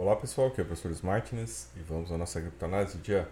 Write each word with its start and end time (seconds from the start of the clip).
Olá 0.00 0.14
pessoal, 0.14 0.46
aqui 0.46 0.60
é 0.60 0.62
o 0.62 0.64
professor 0.64 1.04
Martins 1.04 1.70
e 1.74 1.80
vamos 1.80 2.12
à 2.12 2.16
nossa 2.16 2.40
criptoanálise 2.40 2.98
dia 2.98 3.28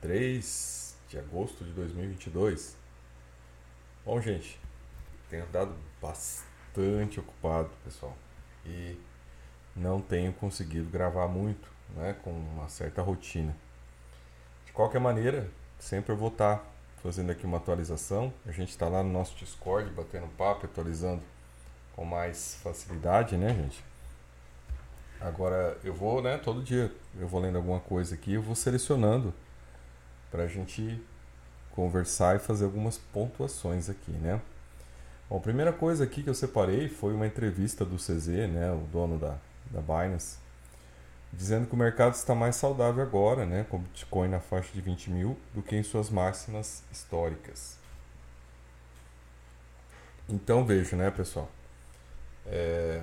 3 0.00 0.96
de 1.06 1.18
agosto 1.18 1.62
de 1.62 1.70
2022. 1.72 2.78
Bom, 4.06 4.18
gente, 4.18 4.58
tenho 5.28 5.44
andado 5.44 5.76
bastante 6.00 7.20
ocupado, 7.20 7.68
pessoal, 7.84 8.16
e 8.64 8.98
não 9.76 10.00
tenho 10.00 10.32
conseguido 10.32 10.88
gravar 10.88 11.28
muito, 11.28 11.70
né, 11.94 12.16
com 12.24 12.30
uma 12.30 12.70
certa 12.70 13.02
rotina. 13.02 13.54
De 14.64 14.72
qualquer 14.72 15.00
maneira, 15.00 15.50
sempre 15.78 16.10
eu 16.10 16.16
vou 16.16 16.28
estar 16.28 16.64
fazendo 17.02 17.32
aqui 17.32 17.44
uma 17.44 17.58
atualização. 17.58 18.32
A 18.46 18.50
gente 18.50 18.70
está 18.70 18.88
lá 18.88 19.02
no 19.02 19.12
nosso 19.12 19.36
Discord 19.36 19.90
batendo 19.90 20.26
papo, 20.38 20.64
atualizando 20.64 21.22
com 21.94 22.06
mais 22.06 22.54
facilidade, 22.62 23.36
né, 23.36 23.52
gente? 23.54 23.87
Agora 25.20 25.76
eu 25.82 25.92
vou, 25.92 26.22
né, 26.22 26.38
todo 26.38 26.62
dia 26.62 26.92
eu 27.18 27.26
vou 27.26 27.40
lendo 27.40 27.56
alguma 27.56 27.80
coisa 27.80 28.14
aqui, 28.14 28.34
eu 28.34 28.42
vou 28.42 28.54
selecionando 28.54 29.34
para 30.30 30.44
a 30.44 30.46
gente 30.46 31.00
conversar 31.72 32.36
e 32.36 32.38
fazer 32.38 32.64
algumas 32.64 32.98
pontuações 32.98 33.88
aqui, 33.90 34.12
né? 34.12 34.40
Bom, 35.28 35.36
a 35.36 35.40
primeira 35.40 35.72
coisa 35.72 36.04
aqui 36.04 36.22
que 36.22 36.30
eu 36.30 36.34
separei 36.34 36.88
foi 36.88 37.14
uma 37.14 37.26
entrevista 37.26 37.84
do 37.84 37.96
CZ, 37.96 38.48
né, 38.48 38.72
o 38.72 38.78
dono 38.92 39.18
da, 39.18 39.36
da 39.70 39.80
Binance, 39.80 40.38
dizendo 41.32 41.66
que 41.66 41.74
o 41.74 41.76
mercado 41.76 42.14
está 42.14 42.34
mais 42.34 42.56
saudável 42.56 43.02
agora, 43.02 43.44
né, 43.44 43.66
com 43.68 43.78
Bitcoin 43.78 44.28
na 44.28 44.40
faixa 44.40 44.72
de 44.72 44.80
20 44.80 45.10
mil, 45.10 45.38
do 45.54 45.62
que 45.62 45.76
em 45.76 45.82
suas 45.82 46.10
máximas 46.10 46.82
históricas. 46.90 47.76
Então 50.28 50.64
veja, 50.64 50.96
né, 50.96 51.10
pessoal, 51.10 51.50
é, 52.46 53.02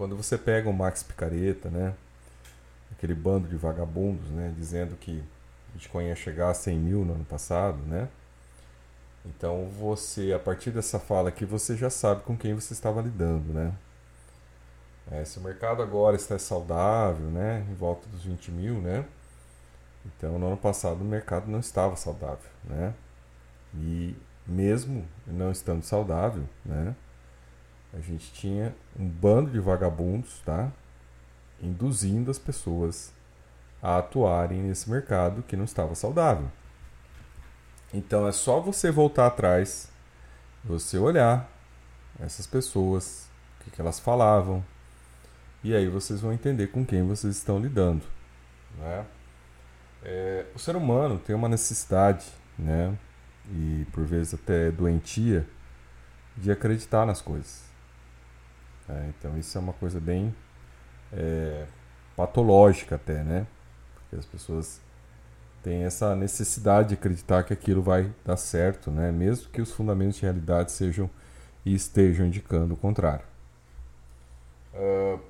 quando 0.00 0.16
você 0.16 0.38
pega 0.38 0.66
o 0.66 0.72
Max 0.72 1.02
Picareta, 1.02 1.68
né? 1.68 1.92
Aquele 2.90 3.12
bando 3.14 3.46
de 3.46 3.54
vagabundos, 3.54 4.30
né? 4.30 4.50
Dizendo 4.56 4.96
que 4.96 5.22
Bitcoin 5.74 6.06
ia 6.06 6.16
chegar 6.16 6.48
a 6.48 6.54
100 6.54 6.78
mil 6.78 7.04
no 7.04 7.12
ano 7.12 7.24
passado, 7.26 7.76
né? 7.82 8.08
Então 9.26 9.68
você, 9.78 10.32
a 10.32 10.38
partir 10.38 10.70
dessa 10.70 10.98
fala 10.98 11.28
aqui, 11.28 11.44
você 11.44 11.76
já 11.76 11.90
sabe 11.90 12.22
com 12.22 12.34
quem 12.34 12.54
você 12.54 12.72
estava 12.72 13.02
lidando, 13.02 13.52
né? 13.52 13.74
É, 15.10 15.22
se 15.22 15.38
o 15.38 15.42
mercado 15.42 15.82
agora 15.82 16.16
está 16.16 16.38
saudável, 16.38 17.26
né? 17.26 17.62
Em 17.70 17.74
volta 17.74 18.08
dos 18.08 18.24
20 18.24 18.50
mil, 18.52 18.80
né? 18.80 19.04
Então 20.06 20.38
no 20.38 20.46
ano 20.46 20.56
passado 20.56 21.02
o 21.02 21.04
mercado 21.04 21.46
não 21.50 21.60
estava 21.60 21.94
saudável, 21.94 22.48
né? 22.64 22.94
E 23.74 24.16
mesmo 24.46 25.04
não 25.26 25.52
estando 25.52 25.82
saudável, 25.82 26.44
né? 26.64 26.94
A 27.92 28.00
gente 28.00 28.32
tinha 28.32 28.74
um 28.98 29.06
bando 29.06 29.50
de 29.50 29.58
vagabundos, 29.58 30.40
tá? 30.44 30.70
Induzindo 31.60 32.30
as 32.30 32.38
pessoas 32.38 33.12
a 33.82 33.98
atuarem 33.98 34.62
nesse 34.62 34.88
mercado 34.90 35.42
que 35.42 35.56
não 35.56 35.64
estava 35.64 35.94
saudável. 35.94 36.50
Então 37.92 38.26
é 38.28 38.32
só 38.32 38.60
você 38.60 38.90
voltar 38.90 39.26
atrás, 39.26 39.90
você 40.64 40.98
olhar 40.98 41.50
essas 42.20 42.46
pessoas, 42.46 43.28
o 43.58 43.64
que, 43.64 43.70
que 43.70 43.80
elas 43.80 43.98
falavam, 43.98 44.64
e 45.64 45.74
aí 45.74 45.88
vocês 45.88 46.20
vão 46.20 46.32
entender 46.32 46.68
com 46.68 46.84
quem 46.84 47.06
vocês 47.06 47.36
estão 47.36 47.58
lidando. 47.58 48.02
Né? 48.78 49.06
É, 50.02 50.46
o 50.54 50.58
ser 50.58 50.76
humano 50.76 51.18
tem 51.18 51.34
uma 51.34 51.48
necessidade, 51.48 52.26
né? 52.58 52.96
e 53.50 53.86
por 53.92 54.04
vezes 54.04 54.34
até 54.34 54.70
doentia, 54.70 55.46
de 56.36 56.50
acreditar 56.50 57.04
nas 57.04 57.20
coisas. 57.20 57.69
É, 58.90 59.08
então 59.08 59.38
isso 59.38 59.56
é 59.56 59.60
uma 59.60 59.72
coisa 59.72 60.00
bem 60.00 60.34
é, 61.12 61.66
patológica 62.16 62.96
até, 62.96 63.22
né? 63.22 63.46
Porque 63.94 64.16
as 64.16 64.26
pessoas 64.26 64.80
têm 65.62 65.84
essa 65.84 66.16
necessidade 66.16 66.90
de 66.90 66.94
acreditar 66.94 67.44
que 67.44 67.52
aquilo 67.52 67.82
vai 67.82 68.12
dar 68.24 68.36
certo, 68.36 68.90
né? 68.90 69.12
Mesmo 69.12 69.48
que 69.50 69.60
os 69.62 69.70
fundamentos 69.70 70.16
de 70.16 70.22
realidade 70.22 70.72
sejam 70.72 71.08
e 71.64 71.74
estejam 71.74 72.26
indicando 72.26 72.74
o 72.74 72.76
contrário. 72.76 73.24
Uh, 74.74 75.20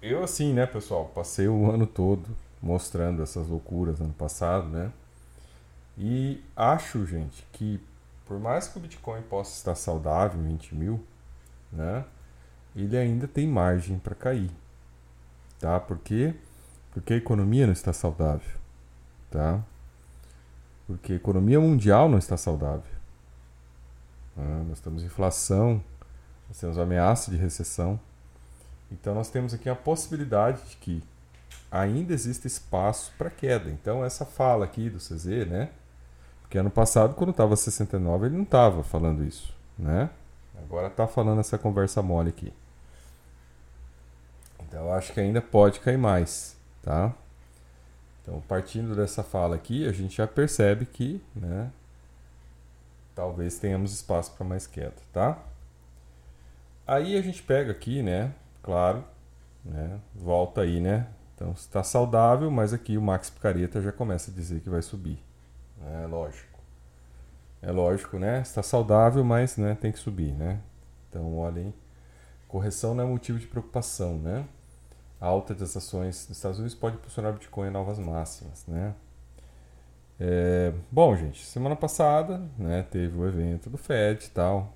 eu 0.00 0.22
assim, 0.22 0.52
né, 0.52 0.66
pessoal, 0.66 1.06
passei 1.14 1.48
o 1.48 1.70
ano 1.70 1.86
todo 1.86 2.24
mostrando 2.62 3.22
essas 3.22 3.46
loucuras 3.46 4.00
ano 4.00 4.14
passado, 4.14 4.68
né? 4.68 4.90
E 5.98 6.42
acho, 6.56 7.04
gente, 7.06 7.46
que 7.52 7.80
por 8.26 8.38
mais 8.40 8.66
que 8.66 8.78
o 8.78 8.80
Bitcoin 8.80 9.22
possa 9.22 9.52
estar 9.52 9.74
saudável 9.74 10.40
em 10.40 10.48
20 10.48 10.74
mil, 10.74 11.04
né? 11.72 12.04
Ele 12.74 12.96
ainda 12.96 13.28
tem 13.28 13.46
margem 13.46 13.98
para 13.98 14.14
cair. 14.14 14.50
Tá? 15.60 15.78
Por 15.78 15.98
quê? 15.98 16.34
Porque 16.92 17.14
a 17.14 17.16
economia 17.16 17.66
não 17.66 17.72
está 17.72 17.92
saudável. 17.92 18.58
Tá? 19.30 19.62
Porque 20.86 21.12
a 21.12 21.16
economia 21.16 21.60
mundial 21.60 22.08
não 22.08 22.18
está 22.18 22.36
saudável. 22.36 22.92
Ah, 24.36 24.64
nós 24.68 24.80
temos 24.80 25.02
inflação, 25.02 25.82
nós 26.48 26.58
temos 26.58 26.78
ameaça 26.78 27.30
de 27.30 27.36
recessão. 27.36 27.98
Então 28.90 29.14
nós 29.14 29.30
temos 29.30 29.54
aqui 29.54 29.68
a 29.68 29.74
possibilidade 29.74 30.60
de 30.68 30.76
que 30.76 31.02
ainda 31.70 32.12
existe 32.12 32.46
espaço 32.46 33.12
para 33.16 33.30
queda. 33.30 33.70
Então 33.70 34.04
essa 34.04 34.24
fala 34.24 34.64
aqui 34.64 34.90
do 34.90 34.98
CZ, 34.98 35.48
né? 35.48 35.70
Porque 36.42 36.58
ano 36.58 36.70
passado, 36.70 37.14
quando 37.14 37.30
estava 37.30 37.56
69, 37.56 38.26
ele 38.26 38.36
não 38.36 38.44
estava 38.44 38.84
falando 38.84 39.24
isso, 39.24 39.54
né? 39.78 40.10
Agora 40.56 40.88
está 40.88 41.06
falando 41.06 41.40
essa 41.40 41.58
conversa 41.58 42.02
mole 42.02 42.28
aqui. 42.28 42.52
Então 44.74 44.86
eu 44.86 44.92
acho 44.92 45.12
que 45.12 45.20
ainda 45.20 45.40
pode 45.40 45.78
cair 45.78 45.96
mais, 45.96 46.56
tá? 46.82 47.14
Então, 48.20 48.42
partindo 48.48 48.96
dessa 48.96 49.22
fala 49.22 49.54
aqui, 49.54 49.86
a 49.86 49.92
gente 49.92 50.16
já 50.16 50.26
percebe 50.26 50.84
que, 50.84 51.22
né, 51.32 51.70
talvez 53.14 53.56
tenhamos 53.56 53.92
espaço 53.92 54.32
para 54.32 54.44
mais 54.44 54.66
queda, 54.66 54.96
tá? 55.12 55.38
Aí 56.84 57.16
a 57.16 57.22
gente 57.22 57.40
pega 57.40 57.70
aqui, 57.70 58.02
né, 58.02 58.34
claro, 58.64 59.04
né, 59.64 60.00
volta 60.12 60.62
aí, 60.62 60.80
né? 60.80 61.06
Então 61.36 61.52
está 61.52 61.84
saudável, 61.84 62.50
mas 62.50 62.72
aqui 62.72 62.98
o 62.98 63.02
Max 63.02 63.30
Picareta 63.30 63.80
já 63.80 63.92
começa 63.92 64.32
a 64.32 64.34
dizer 64.34 64.60
que 64.60 64.68
vai 64.68 64.82
subir. 64.82 65.22
É 66.02 66.04
lógico. 66.04 66.58
É 67.62 67.70
lógico, 67.70 68.18
né? 68.18 68.40
Está 68.40 68.62
saudável, 68.62 69.22
mas 69.22 69.56
né, 69.56 69.76
tem 69.80 69.92
que 69.92 70.00
subir, 70.00 70.32
né? 70.32 70.58
Então, 71.08 71.38
olhem, 71.38 71.72
correção 72.48 72.92
não 72.92 73.04
é 73.04 73.06
motivo 73.06 73.38
de 73.38 73.46
preocupação, 73.46 74.18
né? 74.18 74.44
A 75.20 75.26
alta 75.26 75.54
das 75.54 75.76
ações 75.76 76.26
dos 76.26 76.36
Estados 76.36 76.58
Unidos 76.58 76.74
pode 76.74 76.96
impulsionar 76.96 77.32
o 77.32 77.34
Bitcoin 77.34 77.68
a 77.68 77.70
novas 77.70 77.98
máximas, 77.98 78.64
né? 78.66 78.94
É, 80.18 80.72
bom, 80.92 81.16
gente, 81.16 81.44
semana 81.44 81.74
passada, 81.74 82.38
né, 82.56 82.82
teve 82.84 83.18
o 83.18 83.26
evento 83.26 83.68
do 83.68 83.76
Fed 83.76 84.24
e 84.24 84.30
tal. 84.30 84.72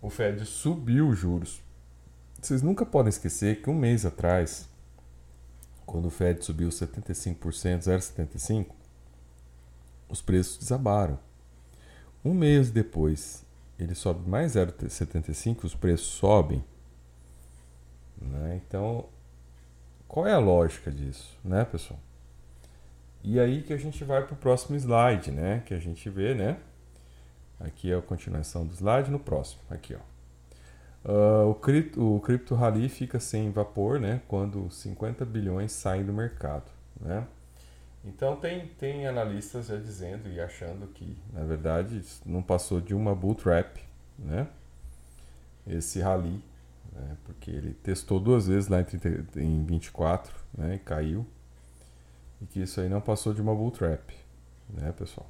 O 0.00 0.08
Fed 0.08 0.44
subiu 0.46 1.08
os 1.08 1.18
juros. 1.18 1.60
Vocês 2.40 2.62
nunca 2.62 2.86
podem 2.86 3.10
esquecer 3.10 3.60
que 3.60 3.68
um 3.68 3.74
mês 3.74 4.06
atrás, 4.06 4.68
quando 5.84 6.06
o 6.06 6.10
Fed 6.10 6.44
subiu 6.44 6.68
75%, 6.68 7.36
0,75%, 7.80 8.66
os 10.08 10.22
preços 10.22 10.58
desabaram. 10.58 11.18
Um 12.24 12.32
mês 12.32 12.70
depois, 12.70 13.44
ele 13.78 13.94
sobe 13.94 14.28
mais 14.28 14.54
0,75%, 14.54 15.64
os 15.64 15.74
preços 15.74 16.06
sobem. 16.06 16.64
Né? 18.20 18.60
Então, 18.66 19.06
qual 20.10 20.26
é 20.26 20.32
a 20.32 20.40
lógica 20.40 20.90
disso, 20.90 21.38
né, 21.44 21.64
pessoal? 21.64 22.00
E 23.22 23.38
aí 23.38 23.62
que 23.62 23.72
a 23.72 23.76
gente 23.76 24.02
vai 24.02 24.26
para 24.26 24.34
o 24.34 24.36
próximo 24.36 24.76
slide, 24.76 25.30
né? 25.30 25.62
Que 25.64 25.72
a 25.72 25.78
gente 25.78 26.10
vê, 26.10 26.34
né? 26.34 26.58
Aqui 27.60 27.92
é 27.92 27.96
a 27.96 28.02
continuação 28.02 28.66
do 28.66 28.74
slide 28.74 29.08
no 29.08 29.20
próximo. 29.20 29.62
Aqui, 29.70 29.94
ó. 29.94 30.00
Uh, 31.08 31.50
o, 31.50 31.54
cripto, 31.54 32.16
o 32.16 32.20
Crypto 32.20 32.56
Rally 32.56 32.88
fica 32.88 33.20
sem 33.20 33.52
vapor, 33.52 34.00
né? 34.00 34.20
Quando 34.26 34.68
50 34.68 35.24
bilhões 35.24 35.70
saem 35.70 36.04
do 36.04 36.12
mercado, 36.12 36.72
né? 37.00 37.24
Então 38.04 38.34
tem, 38.34 38.66
tem 38.66 39.06
analistas 39.06 39.68
já 39.68 39.76
dizendo 39.76 40.28
e 40.28 40.40
achando 40.40 40.88
que, 40.88 41.16
na 41.32 41.44
verdade, 41.44 42.02
não 42.26 42.42
passou 42.42 42.80
de 42.80 42.96
uma 42.96 43.14
bull 43.14 43.36
trap, 43.36 43.80
né? 44.18 44.48
Esse 45.68 46.00
rally 46.00 46.42
né? 46.92 47.16
porque 47.24 47.50
ele 47.50 47.74
testou 47.74 48.20
duas 48.20 48.46
vezes 48.46 48.68
lá 48.68 48.80
em, 48.80 48.84
30, 48.84 49.40
em 49.40 49.64
24 49.64 50.34
né? 50.56 50.76
e 50.76 50.78
caiu. 50.78 51.26
E 52.40 52.46
que 52.46 52.60
isso 52.60 52.80
aí 52.80 52.88
não 52.88 53.00
passou 53.00 53.34
de 53.34 53.42
uma 53.42 53.54
bull 53.54 53.70
trap, 53.70 54.14
né, 54.68 54.92
pessoal? 54.92 55.28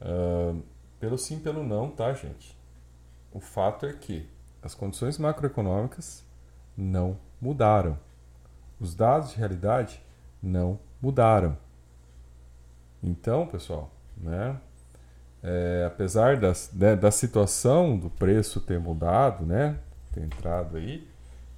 Uh, 0.00 0.62
pelo 1.00 1.18
sim, 1.18 1.40
pelo 1.40 1.64
não, 1.64 1.90
tá, 1.90 2.12
gente? 2.12 2.56
O 3.32 3.40
fato 3.40 3.86
é 3.86 3.92
que 3.92 4.28
as 4.62 4.74
condições 4.74 5.18
macroeconômicas 5.18 6.24
não 6.76 7.18
mudaram. 7.40 7.98
Os 8.78 8.94
dados 8.94 9.30
de 9.30 9.36
realidade 9.36 10.02
não 10.42 10.78
mudaram. 11.02 11.56
Então, 13.02 13.46
pessoal, 13.46 13.90
né, 14.16 14.60
é, 15.42 15.84
apesar 15.86 16.36
das, 16.36 16.70
né, 16.72 16.94
da 16.94 17.10
situação 17.10 17.98
do 17.98 18.10
preço 18.10 18.60
ter 18.60 18.78
mudado, 18.78 19.44
né, 19.44 19.78
ter 20.12 20.22
entrado 20.22 20.76
aí, 20.76 21.08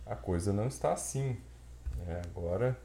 a 0.06 0.14
coisa 0.14 0.52
não 0.52 0.66
está 0.66 0.92
assim. 0.92 1.36
É, 2.06 2.22
agora 2.26 2.78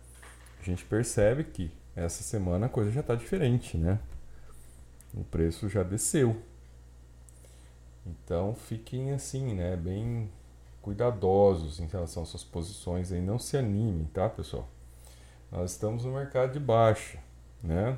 a 0.60 0.64
gente 0.64 0.86
percebe 0.86 1.44
que 1.44 1.72
essa 1.96 2.24
semana 2.24 2.68
a 2.68 2.70
coisa 2.70 2.92
já 2.92 3.02
está 3.02 3.16
diferente, 3.16 3.78
né? 3.78 4.00
O 5.14 5.24
preço 5.24 5.68
já 5.68 5.84
desceu. 5.84 6.42
Então 8.06 8.54
fiquem 8.54 9.12
assim, 9.12 9.56
né? 9.56 9.76
Bem 9.76 10.30
cuidadosos 10.82 11.80
em 11.80 11.88
relação 11.88 12.24
às 12.24 12.30
suas 12.30 12.44
posições 12.44 13.12
aí. 13.12 13.22
Não 13.22 13.40
se 13.40 13.58
animem, 13.58 14.06
tá, 14.14 14.30
pessoal? 14.30 14.70
Nós 15.52 15.72
estamos 15.72 16.06
no 16.06 16.14
mercado 16.14 16.54
de 16.54 16.60
baixa, 16.60 17.20
né? 17.64 17.98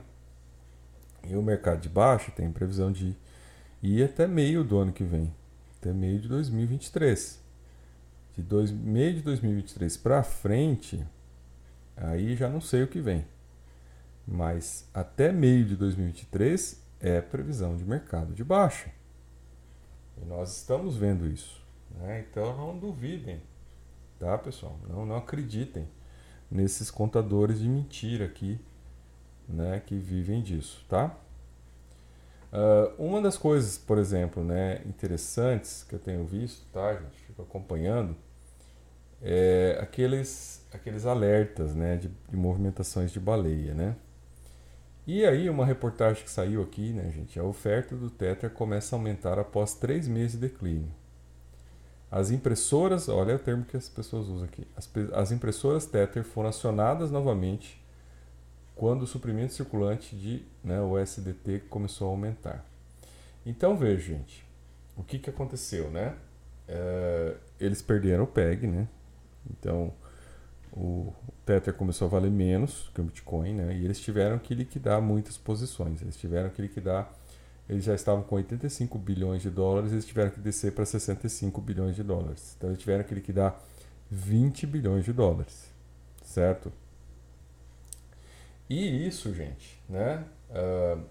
E 1.24 1.36
o 1.36 1.42
mercado 1.42 1.81
de 1.81 1.89
baixa 1.89 2.31
tem 2.31 2.51
previsão 2.51 2.92
de 2.92 3.16
ir 3.83 4.04
até 4.04 4.27
meio 4.27 4.63
do 4.63 4.77
ano 4.77 4.92
que 4.92 5.04
vem, 5.04 5.33
até 5.77 5.92
meio 5.92 6.19
de 6.19 6.27
2023. 6.27 7.39
De 8.39 8.45
dois, 8.45 8.71
meio 8.71 9.15
de 9.15 9.21
2023 9.21 9.97
para 9.97 10.24
frente, 10.24 11.06
aí 11.97 12.38
já 12.38 12.47
não 12.47 12.62
sei 12.62 12.83
o 12.83 12.88
que 12.88 13.01
vem. 13.01 13.25
Mas 14.25 14.88
até 14.94 15.30
meio 15.30 15.65
de 15.65 15.75
2023 15.75 16.81
é 17.01 17.19
previsão 17.19 17.75
de 17.75 17.83
mercado 17.83 18.33
de 18.33 18.41
baixa. 18.41 18.89
E 20.18 20.25
nós 20.25 20.56
estamos 20.56 20.95
vendo 20.95 21.27
isso. 21.27 21.62
Né? 21.91 22.25
Então 22.30 22.56
não 22.56 22.80
duvidem, 22.80 23.41
tá 24.18 24.38
pessoal? 24.38 24.80
Não, 24.88 25.06
não 25.06 25.18
acreditem 25.18 25.85
nesses 26.50 26.89
contadores 26.89 27.59
de 27.59 27.68
mentira 27.68 28.24
aqui, 28.24 28.57
né, 29.50 29.81
que 29.85 29.97
vivem 29.97 30.42
disso, 30.42 30.85
tá? 30.88 31.13
Uh, 32.53 33.06
uma 33.06 33.21
das 33.21 33.38
coisas, 33.38 33.77
por 33.77 33.97
exemplo, 33.97 34.44
né, 34.44 34.81
interessantes 34.85 35.83
que 35.83 35.94
eu 35.94 36.00
tenho 36.00 36.25
visto, 36.25 36.65
tá, 36.71 36.94
gente, 36.94 37.18
fico 37.27 37.42
acompanhando, 37.42 38.15
é 39.21 39.77
aqueles, 39.81 40.66
aqueles 40.71 41.06
alertas, 41.06 41.75
né, 41.75 41.98
de, 41.98 42.10
de 42.30 42.38
movimentações 42.38 43.12
de 43.12 43.19
baleia, 43.19 43.74
né? 43.74 43.95
E 45.06 45.25
aí 45.25 45.50
uma 45.50 45.66
reportagem 45.66 46.24
que 46.24 46.30
saiu 46.30 46.62
aqui, 46.62 46.94
né, 46.94 47.12
gente, 47.12 47.39
a 47.39 47.44
oferta 47.44 47.95
do 47.95 48.10
Tether 48.10 48.51
começa 48.51 48.95
a 48.95 49.00
aumentar 49.00 49.39
após 49.39 49.74
três 49.74 50.07
meses 50.07 50.33
de 50.33 50.48
declínio. 50.48 50.92
As 52.12 52.31
impressoras, 52.31 53.07
olha 53.07 53.36
o 53.36 53.39
termo 53.39 53.66
que 53.66 53.77
as 53.77 53.88
pessoas 53.88 54.27
usam 54.27 54.45
aqui. 54.45 54.68
As, 54.75 54.89
as 55.13 55.31
impressoras 55.31 55.86
Tether 55.86 56.24
foram 56.24 56.50
acionadas 56.50 57.12
novamente 57.12 57.80
quando 58.75 59.04
o 59.04 59.07
suprimento 59.07 59.54
circulante 59.54 60.16
de 60.16 60.44
né, 60.63 60.80
o 60.81 60.98
SDT 60.98 61.63
começou 61.69 62.07
a 62.07 62.12
aumentar. 62.12 62.66
Então 63.45 63.75
veja, 63.75 64.13
gente, 64.13 64.45
o 64.95 65.04
que, 65.04 65.19
que 65.19 65.30
aconteceu, 65.30 65.89
né? 65.92 66.16
É, 66.68 67.36
eles 67.60 67.81
perderam 67.81 68.24
o 68.24 68.27
PEG, 68.27 68.68
né? 68.68 68.88
Então 69.51 69.93
o 70.71 71.13
Tether 71.45 71.73
começou 71.73 72.07
a 72.07 72.09
valer 72.09 72.31
menos 72.31 72.91
que 72.93 73.01
o 73.01 73.03
Bitcoin, 73.03 73.53
né? 73.53 73.75
E 73.75 73.85
eles 73.85 73.99
tiveram 73.99 74.37
que 74.37 74.53
liquidar 74.53 75.01
muitas 75.01 75.37
posições. 75.37 76.01
Eles 76.01 76.17
tiveram 76.17 76.49
que 76.49 76.61
liquidar 76.61 77.11
eles 77.69 77.83
já 77.83 77.93
estavam 77.93 78.23
com 78.23 78.35
85 78.35 78.97
bilhões 78.97 79.43
de 79.43 79.49
dólares, 79.51 79.91
eles 79.91 80.05
tiveram 80.05 80.31
que 80.31 80.39
descer 80.39 80.71
para 80.71 80.83
65 80.85 81.61
bilhões 81.61 81.95
de 81.95 82.01
dólares. 82.01 82.55
Então 82.57 82.71
eles 82.71 82.79
tiveram 82.79 83.03
que 83.03 83.13
liquidar 83.13 83.61
20 84.09 84.65
bilhões 84.65 85.05
de 85.05 85.13
dólares, 85.13 85.71
certo? 86.23 86.71
E 88.67 89.07
isso, 89.07 89.33
gente, 89.35 89.79
né? 89.87 90.25
Uh, 90.49 91.03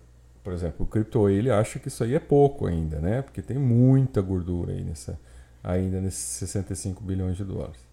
por 0.42 0.52
exemplo, 0.52 0.84
o 0.84 0.88
Crypto 0.88 1.28
ele 1.28 1.50
acha 1.50 1.78
que 1.78 1.86
isso 1.86 2.02
aí 2.02 2.14
é 2.14 2.18
pouco 2.18 2.66
ainda, 2.66 2.98
né? 2.98 3.22
Porque 3.22 3.40
tem 3.40 3.56
muita 3.56 4.20
gordura 4.20 4.72
aí 4.72 4.82
nessa, 4.82 5.18
ainda 5.62 6.00
nesses 6.00 6.24
65 6.38 7.04
bilhões 7.04 7.36
de 7.36 7.44
dólares. 7.44 7.87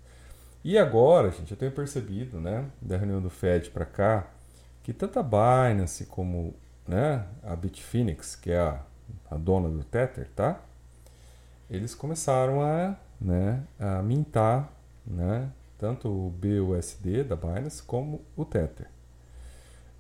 E 0.66 0.80
agora, 0.80 1.30
gente, 1.30 1.52
eu 1.52 1.58
tenho 1.58 1.72
percebido, 1.72 2.42
né, 2.42 2.66
da 2.82 2.98
reunião 2.98 3.22
do 3.22 3.30
Fed 3.30 3.70
para 3.70 3.86
cá, 3.86 4.26
que 4.82 4.92
tanto 4.92 5.20
a 5.20 5.22
Binance 5.22 6.08
como 6.08 6.56
né, 6.88 7.24
a 7.44 7.56
Bitfinex, 7.56 8.36
que 8.36 8.50
é 8.50 8.58
a, 8.58 8.80
a 9.30 9.38
dona 9.38 9.70
do 9.70 9.84
Tether, 9.84 10.28
tá? 10.36 10.60
Eles 11.70 11.94
começaram 11.94 12.64
a, 12.64 12.96
né, 13.22 13.62
a 13.80 14.02
mintar, 14.02 14.74
né, 15.06 15.52
tanto 15.78 16.10
o 16.10 16.32
BUSD 16.32 17.24
da 17.26 17.36
Binance 17.36 17.84
como 17.84 18.22
o 18.36 18.44
Tether. 18.44 18.88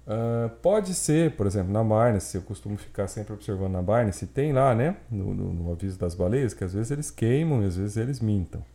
Uh, 0.07 0.49
pode 0.63 0.95
ser, 0.95 1.35
por 1.35 1.45
exemplo, 1.45 1.71
na 1.71 1.83
Binance, 1.83 2.37
eu 2.37 2.41
costumo 2.41 2.75
ficar 2.75 3.07
sempre 3.07 3.33
observando 3.33 3.73
na 3.73 3.83
Binance, 3.83 4.25
tem 4.25 4.51
lá, 4.51 4.73
né, 4.73 4.97
no, 5.11 5.31
no, 5.31 5.53
no 5.53 5.71
aviso 5.71 5.99
das 5.99 6.15
baleias, 6.15 6.55
que 6.55 6.63
às 6.63 6.73
vezes 6.73 6.89
eles 6.89 7.11
queimam 7.11 7.61
e 7.61 7.67
às 7.67 7.77
vezes 7.77 7.97
eles 7.97 8.19
mintam. 8.19 8.65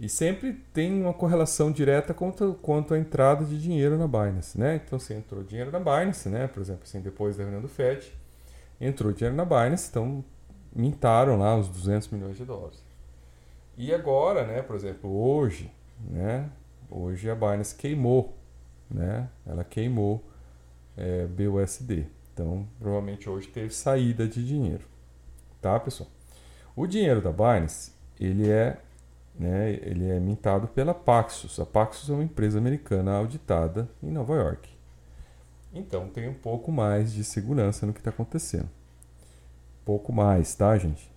E 0.00 0.08
sempre 0.08 0.54
tem 0.72 1.02
uma 1.02 1.12
correlação 1.12 1.70
direta 1.70 2.14
quanto, 2.14 2.54
quanto 2.62 2.94
à 2.94 2.98
entrada 2.98 3.44
de 3.44 3.60
dinheiro 3.60 3.98
na 3.98 4.08
Binance, 4.08 4.58
né? 4.58 4.80
Então, 4.82 4.98
se 4.98 5.12
entrou 5.12 5.44
dinheiro 5.44 5.70
na 5.70 5.78
Binance, 5.78 6.26
né? 6.30 6.48
Por 6.48 6.62
exemplo, 6.62 6.84
assim, 6.84 7.02
depois 7.02 7.36
da 7.36 7.42
reunião 7.42 7.60
do 7.60 7.68
FED, 7.68 8.10
entrou 8.80 9.12
dinheiro 9.12 9.36
na 9.36 9.44
Binance, 9.44 9.90
então 9.90 10.24
mintaram 10.74 11.38
lá 11.38 11.54
os 11.54 11.68
200 11.68 12.08
milhões 12.08 12.38
de 12.38 12.46
dólares. 12.46 12.82
E 13.76 13.92
agora, 13.92 14.46
né, 14.46 14.62
por 14.62 14.74
exemplo, 14.74 15.10
hoje, 15.10 15.70
né? 16.08 16.48
Hoje 16.90 17.28
a 17.28 17.34
Binance 17.34 17.74
queimou, 17.74 18.34
né? 18.90 19.28
Ela 19.46 19.64
queimou 19.64 20.24
é, 20.96 21.26
BUSD. 21.26 22.06
Então, 22.32 22.66
provavelmente 22.78 23.28
hoje 23.28 23.48
teve 23.48 23.74
saída 23.74 24.26
de 24.26 24.46
dinheiro. 24.46 24.84
Tá, 25.60 25.78
pessoal? 25.78 26.08
O 26.74 26.86
dinheiro 26.86 27.20
da 27.20 27.30
Binance, 27.30 27.92
ele 28.18 28.48
é 28.48 28.78
né, 29.40 29.72
ele 29.72 30.06
é 30.10 30.20
mintado 30.20 30.68
pela 30.68 30.92
Paxos. 30.92 31.58
A 31.58 31.64
Paxos 31.64 32.10
é 32.10 32.12
uma 32.12 32.22
empresa 32.22 32.58
americana 32.58 33.16
auditada 33.16 33.88
em 34.02 34.10
Nova 34.10 34.34
York. 34.34 34.68
Então 35.72 36.08
tem 36.08 36.28
um 36.28 36.34
pouco 36.34 36.70
mais 36.70 37.10
de 37.12 37.24
segurança 37.24 37.86
no 37.86 37.94
que 37.94 38.00
está 38.00 38.10
acontecendo. 38.10 38.68
Pouco 39.82 40.12
mais, 40.12 40.54
tá, 40.54 40.76
gente? 40.76 41.10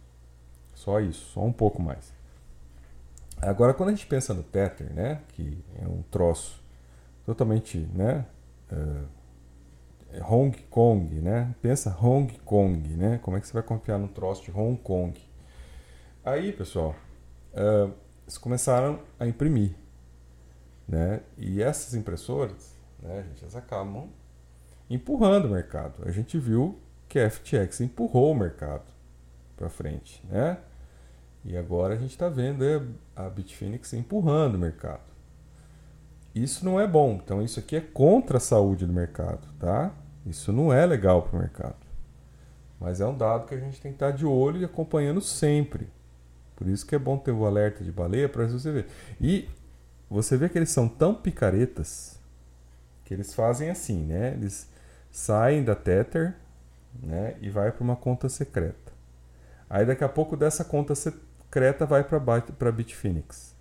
Só 0.74 1.02
isso, 1.02 1.32
só 1.32 1.42
um 1.42 1.52
pouco 1.52 1.82
mais. 1.82 2.14
Agora, 3.42 3.74
quando 3.74 3.90
a 3.90 3.92
gente 3.92 4.08
pensa 4.08 4.34
no 4.34 4.42
Tether, 4.42 4.94
né, 4.94 5.20
que 5.30 5.62
é 5.82 5.86
um 5.86 6.02
troço 6.04 6.64
totalmente, 7.26 7.78
né, 7.94 8.26
uh, 8.72 9.06
Hong 10.34 10.58
Kong, 10.70 11.14
né? 11.16 11.54
Pensa 11.62 11.96
Hong 12.02 12.32
Kong, 12.46 12.88
né? 12.90 13.20
Como 13.22 13.36
é 13.36 13.42
que 13.42 13.48
você 13.48 13.54
vai 13.54 13.64
confiar 13.64 13.98
no 13.98 14.08
troço 14.08 14.44
de 14.44 14.52
Hong 14.52 14.78
Kong? 14.78 15.20
Aí, 16.24 16.54
pessoal, 16.54 16.96
uh, 17.54 17.92
eles 18.24 18.38
começaram 18.38 19.00
a 19.20 19.28
imprimir. 19.28 19.76
Né? 20.88 21.22
E 21.38 21.62
essas 21.62 21.94
impressoras, 21.94 22.76
né, 23.02 23.24
gente, 23.30 23.42
elas 23.42 23.56
acabam 23.56 24.10
empurrando 24.90 25.46
o 25.46 25.52
mercado. 25.52 26.04
A 26.06 26.12
gente 26.12 26.38
viu 26.38 26.78
que 27.08 27.20
a 27.20 27.30
FTX 27.30 27.82
empurrou 27.82 28.32
o 28.32 28.36
mercado 28.36 28.92
para 29.56 29.70
frente, 29.70 30.24
né? 30.30 30.58
E 31.46 31.58
agora 31.58 31.94
a 31.94 31.98
gente 31.98 32.12
está 32.12 32.30
vendo 32.30 32.64
a 33.16 33.30
Bitfinex 33.30 33.94
empurrando 33.94 34.56
o 34.56 34.60
mercado. 34.60 35.02
Isso 36.34 36.66
não 36.66 36.80
é 36.80 36.88
bom. 36.88 37.20
Então 37.24 37.42
isso 37.42 37.60
aqui 37.60 37.76
é 37.76 37.82
contra 37.82 38.38
a 38.38 38.40
saúde 38.40 38.86
do 38.86 38.94
mercado, 38.94 39.48
tá? 39.60 39.94
Isso 40.26 40.52
não 40.52 40.72
é 40.72 40.86
legal 40.86 41.22
para 41.22 41.38
o 41.38 41.40
mercado. 41.40 41.76
Mas 42.80 43.02
é 43.02 43.06
um 43.06 43.16
dado 43.16 43.46
que 43.46 43.56
a 43.56 43.60
gente 43.60 43.80
tem 43.80 43.92
que 43.92 43.98
estar 43.98 44.12
de 44.12 44.26
olho 44.26 44.62
e 44.62 44.66
acompanhando 44.66 45.22
sempre. 45.22 45.88
Por 46.64 46.72
isso 46.72 46.86
que 46.86 46.96
é 46.96 47.00
bom 47.00 47.18
ter 47.18 47.32
o 47.32 47.46
alerta 47.46 47.84
de 47.84 47.92
baleia 47.92 48.30
para 48.30 48.46
você 48.46 48.72
ver. 48.72 48.88
E 49.20 49.50
você 50.10 50.38
vê 50.38 50.48
que 50.48 50.58
eles 50.58 50.70
são 50.70 50.88
tão 50.88 51.14
picaretas 51.14 52.18
que 53.04 53.14
eles 53.14 53.34
fazem 53.34 53.70
assim, 53.70 54.06
né? 54.06 54.32
Eles 54.32 54.70
saem 55.12 55.62
da 55.62 55.76
Tether, 55.76 56.36
né, 57.02 57.36
e 57.42 57.50
vai 57.50 57.72
para 57.72 57.84
uma 57.84 57.96
conta 57.96 58.30
secreta. 58.30 58.94
Aí 59.70 59.86
daqui 59.86 60.04
a 60.04 60.10
pouco 60.10 60.38
dessa 60.38 60.64
conta 60.64 60.96
secreta 60.96 61.86
vai 61.86 62.04
para 62.04 62.72
Bitfinex. 62.72 63.54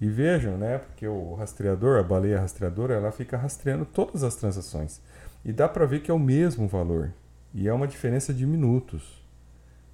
E 0.00 0.08
vejam, 0.08 0.56
né, 0.56 0.78
porque 0.78 1.08
o 1.08 1.34
rastreador, 1.34 1.98
a 1.98 2.02
baleia 2.02 2.40
rastreadora, 2.40 2.94
ela 2.94 3.10
fica 3.10 3.36
rastreando 3.36 3.84
todas 3.84 4.22
as 4.22 4.36
transações. 4.36 5.00
E 5.44 5.52
dá 5.52 5.68
para 5.68 5.86
ver 5.86 6.00
que 6.00 6.10
é 6.10 6.14
o 6.14 6.18
mesmo 6.18 6.68
valor. 6.68 7.12
E 7.52 7.66
é 7.66 7.72
uma 7.72 7.88
diferença 7.88 8.32
de 8.32 8.46
minutos. 8.46 9.25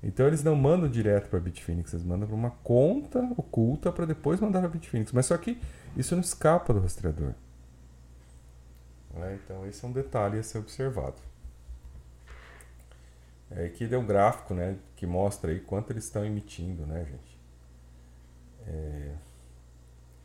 Então 0.02 0.26
eles 0.26 0.42
não 0.42 0.56
mandam 0.56 0.88
direto 0.88 1.28
para 1.28 1.38
Bitfinex, 1.38 1.92
eles 1.92 2.04
mandam 2.04 2.26
para 2.26 2.34
uma 2.34 2.50
conta 2.50 3.20
oculta 3.36 3.92
para 3.92 4.04
depois 4.04 4.40
mandar 4.40 4.60
para 4.60 4.68
Bitfinex. 4.68 5.12
Mas 5.12 5.26
só 5.26 5.36
que 5.38 5.60
isso 5.96 6.14
não 6.14 6.22
escapa 6.22 6.74
do 6.74 6.80
rastreador. 6.80 7.34
É, 9.14 9.34
então 9.34 9.66
esse 9.66 9.84
é 9.84 9.88
um 9.88 9.92
detalhe 9.92 10.38
a 10.38 10.42
ser 10.42 10.58
observado. 10.58 11.16
É, 13.50 13.66
aqui 13.66 13.86
deu 13.86 14.00
um 14.00 14.06
gráfico 14.06 14.54
né, 14.54 14.76
que 14.96 15.06
mostra 15.06 15.52
aí 15.52 15.60
quanto 15.60 15.92
eles 15.92 16.04
estão 16.04 16.24
emitindo, 16.24 16.86
né, 16.86 17.04
gente? 17.04 17.38
É, 18.66 19.14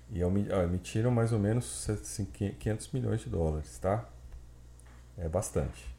e 0.09 0.21
emitiram 0.21 1.11
mais 1.11 1.33
ou 1.33 1.39
menos 1.39 1.85
500 2.33 2.91
milhões 2.93 3.21
de 3.21 3.29
dólares, 3.29 3.77
tá? 3.77 4.07
É 5.17 5.27
bastante. 5.27 5.96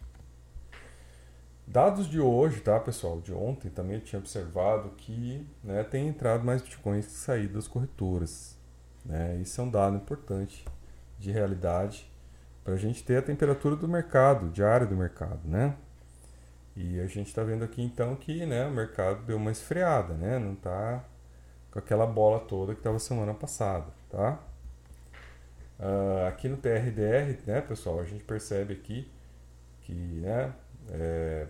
Dados 1.71 2.09
de 2.09 2.19
hoje, 2.19 2.61
tá, 2.61 2.81
pessoal? 2.81 3.21
De 3.21 3.31
ontem 3.31 3.69
também 3.69 3.97
eu 3.97 4.01
tinha 4.01 4.19
observado 4.19 4.89
que 4.97 5.47
né, 5.63 5.85
tem 5.85 6.09
entrado 6.09 6.43
mais 6.43 6.63
bitcoins 6.63 7.05
que 7.05 7.13
saído 7.13 7.55
das 7.55 7.69
corretoras. 7.69 8.57
Né? 9.05 9.37
Isso 9.43 9.61
é 9.61 9.65
um 9.65 9.71
dado 9.71 9.95
importante 9.95 10.65
de 11.19 11.31
realidade 11.31 12.11
para 12.65 12.73
a 12.73 12.77
gente 12.79 13.05
ter 13.05 13.19
a 13.19 13.23
temperatura 13.23 13.77
do 13.77 13.87
mercado, 13.87 14.49
diária 14.49 14.87
do 14.87 14.97
mercado, 14.97 15.41
né? 15.45 15.77
E 16.75 16.99
a 17.01 17.07
gente 17.07 17.27
está 17.27 17.43
vendo 17.43 17.65
aqui 17.65 17.83
então 17.83 18.17
que 18.17 18.47
né, 18.47 18.67
o 18.67 18.71
mercado 18.71 19.23
deu 19.27 19.37
uma 19.37 19.53
esfriada, 19.53 20.15
né? 20.15 20.39
Não 20.39 20.55
está 20.55 21.05
com 21.71 21.79
aquela 21.79 22.07
bola 22.07 22.41
toda 22.41 22.73
que 22.73 22.81
estava 22.81 22.99
semana 22.99 23.35
passada, 23.35 23.89
tá? 24.09 24.39
Uh, 25.79 26.29
aqui 26.29 26.49
no 26.49 26.57
TRDR, 26.57 27.39
né, 27.47 27.61
pessoal, 27.61 28.01
a 28.01 28.05
gente 28.05 28.25
percebe 28.25 28.73
aqui 28.73 29.11
que, 29.83 29.93
né, 29.93 30.53
é, 30.91 31.47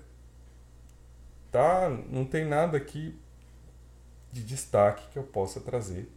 tá, 1.51 1.89
não 2.11 2.25
tem 2.25 2.47
nada 2.47 2.77
aqui 2.77 3.19
de 4.33 4.43
destaque 4.45 5.09
que 5.11 5.19
eu 5.19 5.23
possa 5.23 5.61
trazer. 5.61 6.11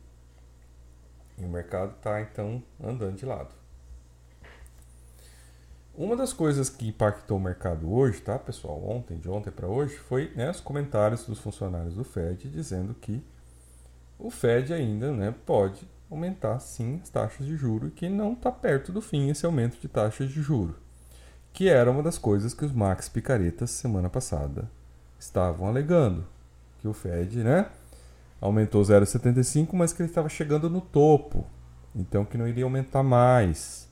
E 1.37 1.45
o 1.45 1.49
mercado 1.49 1.95
está 1.95 2.21
então 2.21 2.61
andando 2.83 3.15
de 3.15 3.25
lado. 3.25 3.49
Uma 5.93 6.15
das 6.15 6.31
coisas 6.31 6.69
que 6.69 6.87
impactou 6.87 7.37
o 7.37 7.41
mercado 7.41 7.91
hoje, 7.91 8.21
tá, 8.21 8.39
pessoal, 8.39 8.81
ontem, 8.83 9.17
de 9.17 9.29
ontem 9.29 9.51
para 9.51 9.67
hoje, 9.67 9.97
foi 9.97 10.31
né, 10.35 10.49
os 10.49 10.61
comentários 10.61 11.25
dos 11.25 11.39
funcionários 11.39 11.95
do 11.95 12.03
Fed 12.03 12.49
dizendo 12.49 12.93
que 12.93 13.21
o 14.17 14.29
Fed 14.29 14.73
ainda 14.73 15.11
né, 15.11 15.35
pode 15.45 15.87
aumentar 16.09 16.59
sim 16.59 16.99
as 17.01 17.09
taxas 17.09 17.45
de 17.45 17.55
juro 17.55 17.87
e 17.87 17.91
que 17.91 18.07
não 18.07 18.33
está 18.33 18.51
perto 18.51 18.91
do 18.91 19.01
fim 19.01 19.29
esse 19.29 19.45
aumento 19.45 19.79
de 19.79 19.87
taxas 19.87 20.29
de 20.29 20.41
juro, 20.41 20.77
que 21.51 21.67
era 21.67 21.91
uma 21.91 22.03
das 22.03 22.17
coisas 22.17 22.53
que 22.53 22.63
os 22.63 22.71
Max 22.71 23.09
Picaretas 23.09 23.71
semana 23.71 24.09
passada 24.09 24.69
estavam 25.21 25.67
alegando, 25.67 26.25
que 26.79 26.87
o 26.87 26.93
Fed, 26.93 27.43
né, 27.43 27.67
aumentou 28.39 28.81
0,75, 28.81 29.69
mas 29.73 29.93
que 29.93 30.01
ele 30.01 30.09
estava 30.09 30.27
chegando 30.27 30.69
no 30.69 30.81
topo, 30.81 31.45
então 31.95 32.25
que 32.25 32.37
não 32.37 32.47
iria 32.47 32.63
aumentar 32.63 33.03
mais. 33.03 33.87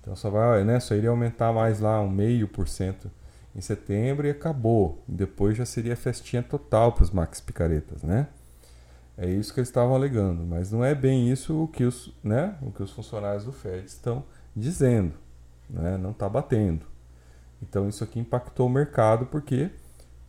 Então 0.00 0.14
só 0.14 0.28
vai, 0.28 0.62
né, 0.64 0.78
só 0.78 0.94
iria 0.94 1.10
aumentar 1.10 1.52
mais 1.52 1.80
lá 1.80 2.00
um 2.00 2.10
meio 2.10 2.46
por 2.46 2.68
cento 2.68 3.10
em 3.54 3.60
setembro 3.60 4.26
e 4.26 4.30
acabou. 4.30 5.02
Depois 5.08 5.56
já 5.56 5.64
seria 5.64 5.96
festinha 5.96 6.42
total 6.42 6.92
para 6.92 7.04
os 7.04 7.10
Max 7.10 7.40
Picaretas, 7.40 8.02
né? 8.02 8.28
É 9.16 9.28
isso 9.28 9.52
que 9.52 9.60
eles 9.60 9.68
estavam 9.68 9.94
alegando, 9.94 10.42
mas 10.42 10.72
não 10.72 10.84
é 10.84 10.94
bem 10.94 11.30
isso 11.30 11.62
o 11.62 11.68
que 11.68 11.84
os, 11.84 12.12
né, 12.24 12.56
o 12.62 12.72
que 12.72 12.82
os 12.82 12.90
funcionários 12.90 13.44
do 13.44 13.52
Fed 13.52 13.86
estão 13.86 14.24
dizendo, 14.56 15.14
né? 15.70 15.96
Não 15.96 16.10
está 16.10 16.28
batendo. 16.28 16.84
Então 17.62 17.88
isso 17.88 18.02
aqui 18.02 18.18
impactou 18.18 18.66
o 18.66 18.70
mercado 18.70 19.26
porque 19.26 19.70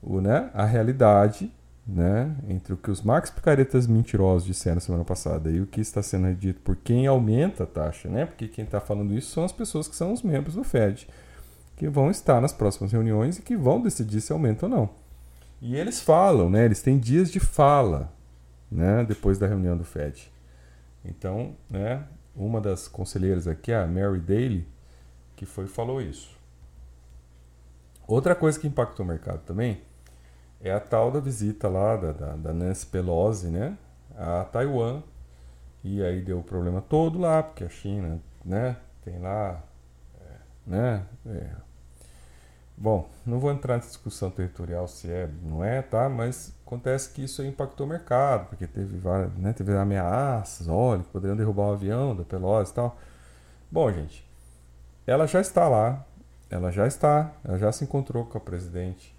o, 0.03 0.19
né, 0.19 0.51
a 0.53 0.65
realidade 0.65 1.51
né, 1.85 2.35
entre 2.47 2.73
o 2.73 2.77
que 2.77 2.89
os 2.89 3.01
Max 3.01 3.29
Picaretas 3.29 3.87
mentirosos 3.87 4.45
disseram 4.45 4.79
semana 4.79 5.03
passada 5.03 5.49
e 5.49 5.59
o 5.59 5.67
que 5.67 5.81
está 5.81 6.01
sendo 6.01 6.33
dito 6.33 6.61
por 6.61 6.75
quem 6.75 7.07
aumenta 7.07 7.63
a 7.63 7.67
taxa, 7.67 8.09
né? 8.09 8.25
Porque 8.25 8.47
quem 8.47 8.63
está 8.63 8.79
falando 8.79 9.13
isso 9.13 9.31
são 9.31 9.43
as 9.43 9.51
pessoas 9.51 9.87
que 9.87 9.95
são 9.95 10.13
os 10.13 10.21
membros 10.21 10.55
do 10.55 10.63
Fed, 10.63 11.07
que 11.75 11.89
vão 11.89 12.09
estar 12.09 12.39
nas 12.39 12.53
próximas 12.53 12.91
reuniões 12.91 13.37
e 13.37 13.41
que 13.41 13.57
vão 13.57 13.81
decidir 13.81 14.21
se 14.21 14.31
aumenta 14.31 14.65
ou 14.65 14.69
não. 14.69 14.89
E 15.61 15.75
eles 15.75 16.01
falam, 16.01 16.49
né? 16.49 16.63
Eles 16.65 16.81
têm 16.81 16.97
dias 16.97 17.29
de 17.29 17.39
fala, 17.39 18.13
né? 18.71 19.03
Depois 19.03 19.37
da 19.37 19.47
reunião 19.47 19.77
do 19.77 19.83
Fed. 19.83 20.31
Então, 21.03 21.53
né? 21.69 22.03
Uma 22.35 22.59
das 22.61 22.87
conselheiras 22.87 23.47
aqui, 23.47 23.71
a 23.71 23.85
Mary 23.85 24.19
Daly, 24.19 24.67
que 25.35 25.45
foi 25.45 25.67
falou 25.67 26.01
isso. 26.01 26.31
Outra 28.07 28.35
coisa 28.35 28.59
que 28.59 28.67
impactou 28.67 29.05
o 29.05 29.09
mercado 29.09 29.41
também 29.45 29.81
é 30.63 30.71
a 30.71 30.79
tal 30.79 31.11
da 31.11 31.19
visita 31.19 31.67
lá 31.67 31.97
da, 31.97 32.13
da, 32.13 32.35
da 32.37 32.53
Nancy 32.53 32.85
Pelosi, 32.87 33.47
né, 33.47 33.77
a 34.15 34.45
Taiwan. 34.45 35.03
E 35.83 36.01
aí 36.01 36.21
deu 36.21 36.39
o 36.39 36.43
problema 36.43 36.81
todo 36.81 37.19
lá, 37.19 37.43
porque 37.43 37.65
a 37.65 37.69
China, 37.69 38.17
né, 38.43 38.77
tem 39.03 39.19
lá, 39.19 39.61
é, 40.21 40.35
né, 40.65 41.05
é. 41.27 41.49
Bom, 42.77 43.07
não 43.25 43.39
vou 43.39 43.51
entrar 43.51 43.75
nessa 43.75 43.89
discussão 43.89 44.31
territorial 44.31 44.87
se 44.87 45.11
é, 45.11 45.29
não 45.43 45.63
é, 45.63 45.81
tá? 45.81 46.09
Mas 46.09 46.53
acontece 46.65 47.09
que 47.09 47.23
isso 47.23 47.43
impactou 47.43 47.85
o 47.85 47.89
mercado, 47.89 48.47
porque 48.47 48.65
teve 48.65 48.97
várias, 48.97 49.31
né, 49.35 49.51
teve 49.53 49.75
ameaças, 49.75 50.67
olha, 50.69 51.03
poderiam 51.11 51.35
derrubar 51.35 51.67
o 51.67 51.73
avião 51.73 52.15
da 52.15 52.23
Pelosi 52.23 52.71
e 52.71 52.75
tal. 52.75 52.97
Bom, 53.69 53.91
gente, 53.91 54.25
ela 55.05 55.27
já 55.27 55.41
está 55.41 55.67
lá, 55.67 56.05
ela 56.49 56.71
já 56.71 56.87
está, 56.87 57.33
ela 57.43 57.57
já 57.57 57.71
se 57.71 57.83
encontrou 57.83 58.25
com 58.25 58.37
a 58.37 58.41
presidente 58.41 59.13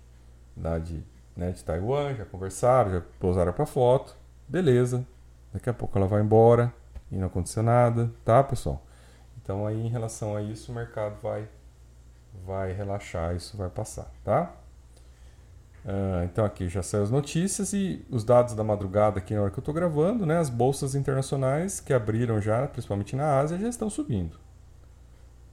lá 0.57 0.79
de 0.79 1.05
né, 1.37 1.51
de 1.51 1.65
Taiwan, 1.65 2.15
já 2.15 2.25
conversaram, 2.25 2.91
já 2.91 3.03
pousaram 3.19 3.53
para 3.53 3.67
foto, 3.67 4.17
beleza. 4.49 5.07
Daqui 5.53 5.71
a 5.71 5.75
pouco 5.75 5.97
ela 5.99 6.07
vai 6.07 6.21
embora 6.21 6.73
e 7.11 7.17
não 7.17 7.27
aconteceu 7.27 7.63
nada, 7.63 8.11
tá, 8.25 8.43
pessoal? 8.43 8.83
Então 9.43 9.67
aí 9.67 9.81
em 9.81 9.89
relação 9.89 10.37
a 10.37 10.43
isso 10.43 10.73
o 10.73 10.75
mercado 10.75 11.21
vai 11.21 11.49
vai 12.45 12.73
relaxar, 12.73 13.37
isso 13.37 13.57
vai 13.57 13.69
passar, 13.69 14.11
tá? 14.25 14.53
Uh, 15.85 16.25
então 16.25 16.45
aqui 16.45 16.67
já 16.69 16.83
saiu 16.83 17.03
as 17.03 17.11
notícias 17.11 17.75
e 17.75 18.05
os 18.11 18.25
dados 18.25 18.55
da 18.55 18.65
madrugada 18.65 19.19
aqui 19.19 19.35
na 19.35 19.43
hora 19.43 19.51
que 19.51 19.59
eu 19.59 19.61
estou 19.61 19.75
gravando, 19.75 20.25
né? 20.25 20.39
As 20.39 20.49
bolsas 20.49 20.95
internacionais 20.95 21.79
que 21.79 21.93
abriram 21.93 22.41
já, 22.41 22.67
principalmente 22.67 23.15
na 23.15 23.39
Ásia, 23.39 23.59
já 23.59 23.69
estão 23.69 23.91
subindo. 23.91 24.39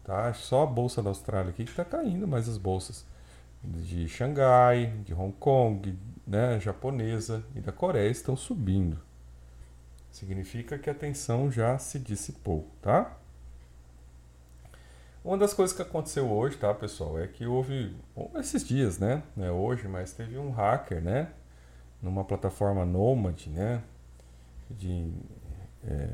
Tá? 0.03 0.33
Só 0.33 0.63
a 0.63 0.65
bolsa 0.65 1.03
da 1.03 1.09
Austrália 1.09 1.51
aqui 1.51 1.65
que 1.65 1.69
está 1.69 1.85
caindo, 1.85 2.27
mas 2.27 2.47
as 2.47 2.57
bolsas 2.57 3.05
de 3.63 4.07
Xangai, 4.07 4.87
de 5.05 5.13
Hong 5.13 5.33
Kong, 5.39 5.97
né, 6.25 6.59
japonesa 6.59 7.43
e 7.55 7.59
da 7.59 7.71
Coreia 7.71 8.09
estão 8.09 8.35
subindo. 8.35 8.99
Significa 10.11 10.77
que 10.77 10.89
a 10.89 10.93
tensão 10.93 11.51
já 11.51 11.77
se 11.77 11.99
dissipou, 11.99 12.67
tá? 12.81 13.17
Uma 15.23 15.37
das 15.37 15.53
coisas 15.53 15.75
que 15.75 15.81
aconteceu 15.81 16.29
hoje, 16.29 16.57
tá, 16.57 16.73
pessoal, 16.73 17.19
é 17.19 17.27
que 17.27 17.45
houve 17.45 17.95
esses 18.35 18.67
dias, 18.67 18.97
né, 18.97 19.21
né 19.35 19.51
hoje, 19.51 19.87
mas 19.87 20.11
teve 20.11 20.37
um 20.37 20.49
hacker, 20.49 21.01
né, 21.01 21.31
numa 22.01 22.23
plataforma 22.23 22.83
Nomad, 22.85 23.45
né, 23.47 23.83
de, 24.69 25.13
é, 25.85 26.09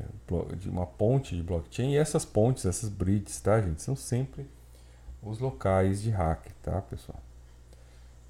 de 0.56 0.68
uma 0.68 0.86
ponte 0.86 1.34
de 1.34 1.42
blockchain. 1.42 1.92
E 1.92 1.96
essas 1.96 2.24
pontes, 2.24 2.66
essas 2.66 2.90
bridges, 2.90 3.40
tá, 3.40 3.60
gente, 3.60 3.82
são 3.82 3.96
sempre 3.96 4.46
os 5.22 5.38
locais 5.38 6.02
de 6.02 6.10
hacker, 6.10 6.52
tá, 6.62 6.82
pessoal? 6.82 7.18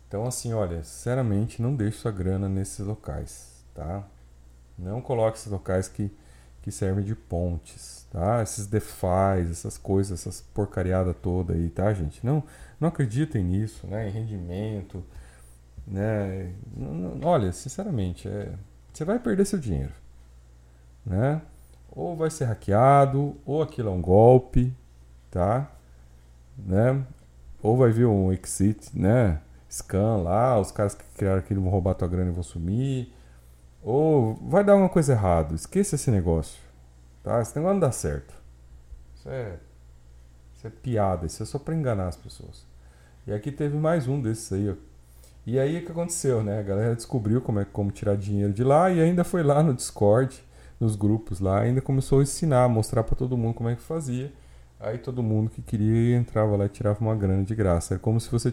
Então, 0.08 0.26
assim, 0.26 0.54
olha, 0.54 0.82
sinceramente, 0.82 1.60
não 1.60 1.76
deixe 1.76 1.98
sua 1.98 2.10
grana 2.10 2.48
nesses 2.48 2.80
locais, 2.80 3.62
tá? 3.74 4.02
Não 4.78 5.02
coloque 5.02 5.36
esses 5.36 5.52
locais 5.52 5.86
que, 5.86 6.10
que 6.62 6.72
servem 6.72 7.04
de 7.04 7.14
pontes, 7.14 8.06
tá? 8.10 8.42
Esses 8.42 8.66
defis, 8.66 9.50
essas 9.50 9.76
coisas, 9.76 10.20
essas 10.20 10.40
porcariada 10.40 11.12
toda 11.12 11.52
aí, 11.52 11.68
tá, 11.68 11.92
gente? 11.92 12.24
Não, 12.24 12.42
não 12.80 12.88
acreditem 12.88 13.44
nisso, 13.44 13.86
né? 13.86 14.08
Em 14.08 14.10
rendimento, 14.10 15.04
né? 15.86 16.54
Não, 16.74 16.94
não, 16.94 17.28
olha, 17.28 17.52
sinceramente, 17.52 18.28
é, 18.28 18.54
você 18.90 19.04
vai 19.04 19.18
perder 19.18 19.44
seu 19.44 19.58
dinheiro, 19.58 19.92
né? 21.04 21.42
Ou 21.92 22.16
vai 22.16 22.30
ser 22.30 22.46
hackeado, 22.46 23.36
ou 23.44 23.62
aquilo 23.62 23.90
é 23.90 23.92
um 23.92 24.00
golpe, 24.00 24.74
tá? 25.30 25.70
Né? 26.56 27.04
Ou 27.62 27.76
vai 27.76 27.90
vir 27.90 28.06
um 28.06 28.32
exit, 28.32 28.96
né? 28.98 29.40
Scan 29.70 30.22
lá, 30.22 30.58
os 30.58 30.70
caras 30.70 30.94
que 30.94 31.04
criaram 31.16 31.38
aquilo 31.38 31.60
vão 31.60 31.70
roubar 31.70 31.94
tua 31.94 32.08
grana 32.08 32.30
e 32.30 32.34
vão 32.34 32.42
sumir. 32.42 33.12
Ou 33.82 34.34
vai 34.48 34.64
dar 34.64 34.72
alguma 34.72 34.88
coisa 34.88 35.12
errada. 35.12 35.54
Esqueça 35.54 35.94
esse 35.94 36.10
negócio. 36.10 36.60
Tá? 37.22 37.40
Esse 37.40 37.54
negócio 37.56 37.74
não 37.74 37.80
dá 37.80 37.92
certo. 37.92 38.34
Isso 39.14 39.28
é, 39.28 39.58
isso 40.54 40.66
é 40.66 40.70
piada, 40.70 41.26
isso 41.26 41.42
é 41.42 41.46
só 41.46 41.58
para 41.58 41.74
enganar 41.74 42.08
as 42.08 42.16
pessoas. 42.16 42.66
E 43.26 43.32
aqui 43.32 43.52
teve 43.52 43.76
mais 43.76 44.08
um 44.08 44.20
desses 44.20 44.52
aí, 44.52 44.70
ó. 44.70 44.74
E 45.46 45.58
aí 45.58 45.78
o 45.78 45.84
que 45.84 45.92
aconteceu, 45.92 46.42
né? 46.42 46.58
A 46.58 46.62
galera 46.62 46.94
descobriu 46.94 47.40
como 47.40 47.58
é 47.60 47.64
como 47.64 47.90
tirar 47.90 48.16
dinheiro 48.16 48.52
de 48.52 48.62
lá 48.62 48.90
e 48.90 49.00
ainda 49.00 49.24
foi 49.24 49.42
lá 49.42 49.62
no 49.62 49.72
Discord, 49.72 50.42
nos 50.78 50.94
grupos 50.94 51.40
lá, 51.40 51.60
ainda 51.60 51.80
começou 51.80 52.20
a 52.20 52.22
ensinar, 52.22 52.68
mostrar 52.68 53.02
para 53.02 53.16
todo 53.16 53.36
mundo 53.36 53.54
como 53.54 53.68
é 53.68 53.74
que 53.74 53.82
fazia. 53.82 54.32
Aí 54.78 54.98
todo 54.98 55.22
mundo 55.22 55.50
que 55.50 55.62
queria 55.62 56.16
entrava 56.16 56.56
lá 56.56 56.66
e 56.66 56.68
tirava 56.68 57.00
uma 57.00 57.16
grana 57.16 57.42
de 57.42 57.54
graça. 57.54 57.94
É 57.94 57.98
como 57.98 58.20
se 58.20 58.30
você 58.30 58.52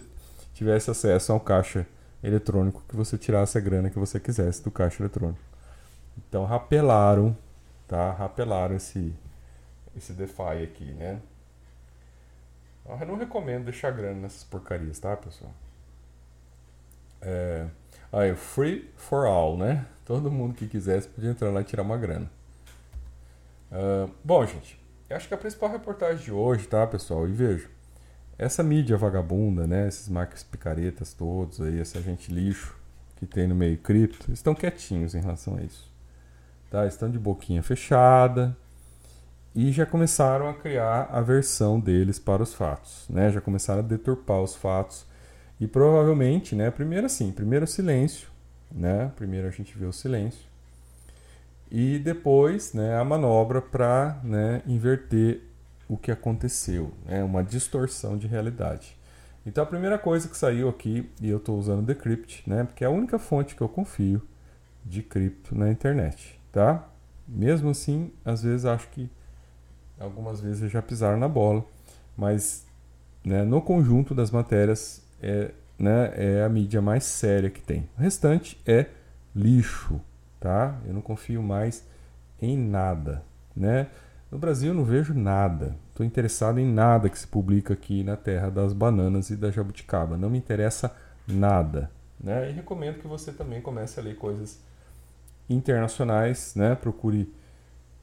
tivesse 0.56 0.90
acesso 0.90 1.32
ao 1.32 1.40
caixa 1.40 1.86
eletrônico 2.24 2.82
que 2.88 2.96
você 2.96 3.18
tirasse 3.18 3.58
a 3.58 3.62
grana 3.62 3.90
que 3.90 4.00
você 4.00 4.20
quisesse 4.20 4.64
do 4.64 4.72
caixa 4.72 5.04
eletrônico. 5.04 5.40
Então 6.18 6.46
rapelaram, 6.46 7.38
tá? 7.88 8.12
Rapelaram 8.14 8.76
esse 8.76 9.14
esse 9.96 10.12
DeFi 10.14 10.64
aqui, 10.64 10.92
né? 10.94 11.22
Eu 12.86 13.06
não 13.06 13.18
recomendo 13.18 13.66
deixar 13.66 13.92
grana 13.92 14.22
nessas 14.22 14.44
porcarias, 14.44 15.00
tá, 15.00 15.16
pessoal? 15.16 15.52
É, 17.22 17.66
aí, 18.12 18.36
free 18.36 18.92
for 18.96 19.26
all, 19.26 19.58
né? 19.58 19.86
Todo 20.04 20.30
mundo 20.30 20.54
que 20.54 20.68
quisesse 20.68 21.08
podia 21.08 21.32
entrar 21.32 21.50
lá 21.50 21.62
e 21.62 21.64
tirar 21.64 21.82
uma 21.82 21.98
grana. 21.98 22.30
Uh, 23.72 24.12
bom, 24.24 24.46
gente, 24.46 24.80
acho 25.10 25.28
que 25.28 25.34
a 25.34 25.38
principal 25.38 25.70
reportagem 25.70 26.26
de 26.26 26.32
hoje, 26.32 26.68
tá, 26.68 26.86
pessoal? 26.86 27.28
E 27.28 27.32
vejo, 27.32 27.70
essa 28.38 28.64
mídia 28.64 28.98
vagabunda, 28.98 29.66
né, 29.66 29.88
esses 29.88 30.10
marcas 30.10 30.44
picaretas 30.44 31.14
todos 31.14 31.62
aí, 31.62 31.80
essa 31.80 32.02
gente 32.02 32.32
lixo 32.32 32.76
que 33.16 33.26
tem 33.26 33.48
no 33.48 33.56
meio 33.56 33.78
cripto, 33.78 34.32
estão 34.32 34.54
quietinhos 34.54 35.16
em 35.16 35.22
relação 35.22 35.56
a 35.56 35.62
isso. 35.62 35.90
Tá? 36.70 36.86
Estão 36.86 37.10
de 37.10 37.18
boquinha 37.18 37.64
fechada, 37.64 38.56
e 39.56 39.72
já 39.72 39.86
começaram 39.86 40.50
a 40.50 40.54
criar 40.54 41.08
a 41.10 41.22
versão 41.22 41.80
deles 41.80 42.20
para 42.20 42.44
os 42.44 42.54
fatos, 42.54 43.06
né? 43.10 43.32
Já 43.32 43.40
começaram 43.40 43.80
a 43.80 43.84
deturpar 43.84 44.42
os 44.42 44.54
fatos 44.54 45.06
e 45.62 45.66
provavelmente, 45.66 46.56
né? 46.56 46.70
Primeiro 46.70 47.06
assim, 47.06 47.32
primeiro 47.32 47.66
silêncio, 47.66 48.28
né? 48.70 49.14
Primeiro 49.16 49.48
a 49.48 49.52
gente 49.52 49.78
vê 49.78 49.86
o 49.86 49.94
silêncio 49.94 50.46
e 51.72 51.98
depois, 52.00 52.74
né? 52.74 52.98
A 52.98 53.06
manobra 53.06 53.62
para, 53.62 54.20
né? 54.26 54.62
Inverter 54.68 55.42
o 55.88 55.98
que 55.98 56.12
aconteceu, 56.12 56.92
né? 57.06 57.24
Uma 57.24 57.44
distorção 57.44 58.18
de 58.18 58.28
realidade. 58.28 58.98
Então 59.46 59.64
a 59.64 59.68
primeira 59.68 59.98
coisa 59.98 60.28
que 60.28 60.38
saiu 60.38 60.68
aqui 60.68 61.10
e 61.22 61.30
eu 61.30 61.38
estou 61.38 61.58
usando 61.58 61.86
Decrypt, 61.86 62.44
né? 62.50 62.64
Porque 62.64 62.84
é 62.84 62.88
a 62.88 62.92
única 62.92 63.20
fonte 63.20 63.56
que 63.56 63.62
eu 63.62 63.70
confio 63.70 64.22
de 64.84 65.04
cripto 65.04 65.56
na 65.56 65.70
internet, 65.70 66.40
tá? 66.52 66.88
Mesmo 67.28 67.70
assim, 67.70 68.12
às 68.24 68.44
vezes 68.44 68.66
acho 68.66 68.88
que 68.90 69.10
algumas 70.00 70.42
vezes 70.42 70.72
já 70.72 70.82
pisaram 70.82 71.18
na 71.18 71.28
bola, 71.28 71.64
mas 72.18 72.66
né, 73.24 73.44
no 73.44 73.62
conjunto 73.62 74.14
das 74.14 74.30
matérias 74.32 75.04
é, 75.22 75.52
né, 75.78 76.14
é 76.16 76.44
a 76.44 76.50
mídia 76.50 76.82
mais 76.82 77.04
séria 77.04 77.50
que 77.50 77.62
tem. 77.62 77.90
O 77.98 78.02
restante 78.02 78.60
é 78.66 78.88
lixo, 79.36 80.00
tá? 80.40 80.80
Eu 80.86 80.94
não 80.94 81.02
confio 81.02 81.42
mais 81.42 81.84
em 82.42 82.58
nada, 82.58 83.24
né? 83.56 83.88
No 84.36 84.40
Brasil 84.40 84.72
eu 84.72 84.74
não 84.74 84.84
vejo 84.84 85.14
nada. 85.14 85.78
Estou 85.92 86.06
interessado 86.06 86.60
em 86.60 86.66
nada 86.66 87.08
que 87.08 87.18
se 87.18 87.26
publica 87.26 87.74
aqui 87.74 88.04
na 88.04 88.18
terra 88.18 88.50
das 88.50 88.74
bananas 88.74 89.30
e 89.30 89.36
da 89.38 89.50
jabuticaba. 89.50 90.18
Não 90.18 90.30
me 90.30 90.38
interessa 90.38 90.94
nada, 91.26 91.90
né? 92.20 92.50
E 92.50 92.52
recomendo 92.52 93.00
que 93.00 93.08
você 93.08 93.32
também 93.32 93.62
comece 93.62 93.98
a 93.98 94.04
ler 94.04 94.18
coisas 94.18 94.60
internacionais, 95.50 96.54
né? 96.54 96.76
Procure 96.76 97.34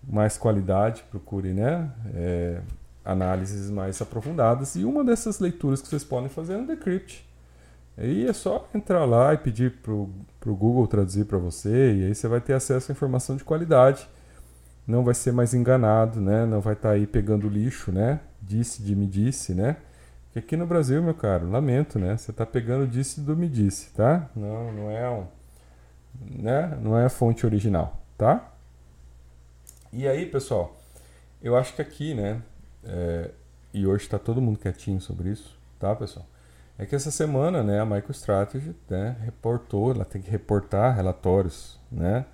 mais 0.08 0.38
qualidade, 0.38 1.04
procure, 1.10 1.52
né? 1.52 1.90
É, 2.14 2.62
análises 3.04 3.70
mais 3.70 4.00
aprofundadas. 4.00 4.74
E 4.74 4.86
uma 4.86 5.04
dessas 5.04 5.38
leituras 5.38 5.82
que 5.82 5.88
vocês 5.88 6.02
podem 6.02 6.30
fazer 6.30 6.54
é 6.54 6.56
no 6.56 6.66
Decrypt. 6.66 7.28
Aí 7.98 8.26
é 8.26 8.32
só 8.32 8.66
entrar 8.74 9.04
lá 9.04 9.34
e 9.34 9.36
pedir 9.36 9.70
para 9.82 9.92
o 9.92 10.08
Google 10.46 10.86
traduzir 10.86 11.26
para 11.26 11.36
você, 11.36 11.92
e 11.92 12.04
aí 12.06 12.14
você 12.14 12.26
vai 12.26 12.40
ter 12.40 12.54
acesso 12.54 12.90
a 12.90 12.94
informação 12.94 13.36
de 13.36 13.44
qualidade. 13.44 14.08
Não 14.86 15.04
vai 15.04 15.14
ser 15.14 15.32
mais 15.32 15.54
enganado, 15.54 16.20
né? 16.20 16.44
Não 16.44 16.60
vai 16.60 16.74
estar 16.74 16.90
tá 16.90 16.94
aí 16.94 17.06
pegando 17.06 17.48
lixo, 17.48 17.92
né? 17.92 18.20
Disse 18.40 18.82
de 18.82 18.96
me 18.96 19.06
disse, 19.06 19.54
né? 19.54 19.76
Porque 20.24 20.38
aqui 20.40 20.56
no 20.56 20.66
Brasil, 20.66 21.02
meu 21.02 21.14
caro, 21.14 21.48
lamento, 21.48 21.98
né? 21.98 22.16
Você 22.16 22.30
está 22.30 22.44
pegando 22.44 22.86
disse 22.86 23.20
do 23.20 23.36
me 23.36 23.48
disse, 23.48 23.90
tá? 23.92 24.28
Não, 24.34 24.72
não 24.72 24.90
é 24.90 25.08
um 25.08 25.26
né? 26.20 26.78
Não 26.80 26.98
é 26.98 27.04
a 27.04 27.08
fonte 27.08 27.46
original, 27.46 28.00
tá? 28.16 28.52
E 29.92 30.06
aí, 30.08 30.26
pessoal, 30.26 30.76
eu 31.42 31.56
acho 31.56 31.74
que 31.74 31.82
aqui, 31.82 32.14
né? 32.14 32.40
É, 32.84 33.30
e 33.72 33.86
hoje 33.86 34.04
está 34.04 34.18
todo 34.18 34.40
mundo 34.40 34.58
quietinho 34.58 35.00
sobre 35.00 35.30
isso, 35.30 35.56
tá, 35.78 35.94
pessoal? 35.94 36.26
É 36.78 36.86
que 36.86 36.94
essa 36.94 37.10
semana, 37.10 37.62
né, 37.62 37.80
a 37.80 37.86
MicroStrategy, 37.86 38.74
né, 38.88 39.16
reportou, 39.20 39.92
ela 39.92 40.04
tem 40.04 40.20
que 40.20 40.30
reportar 40.30 40.96
relatórios, 40.96 41.78
né, 41.90 42.24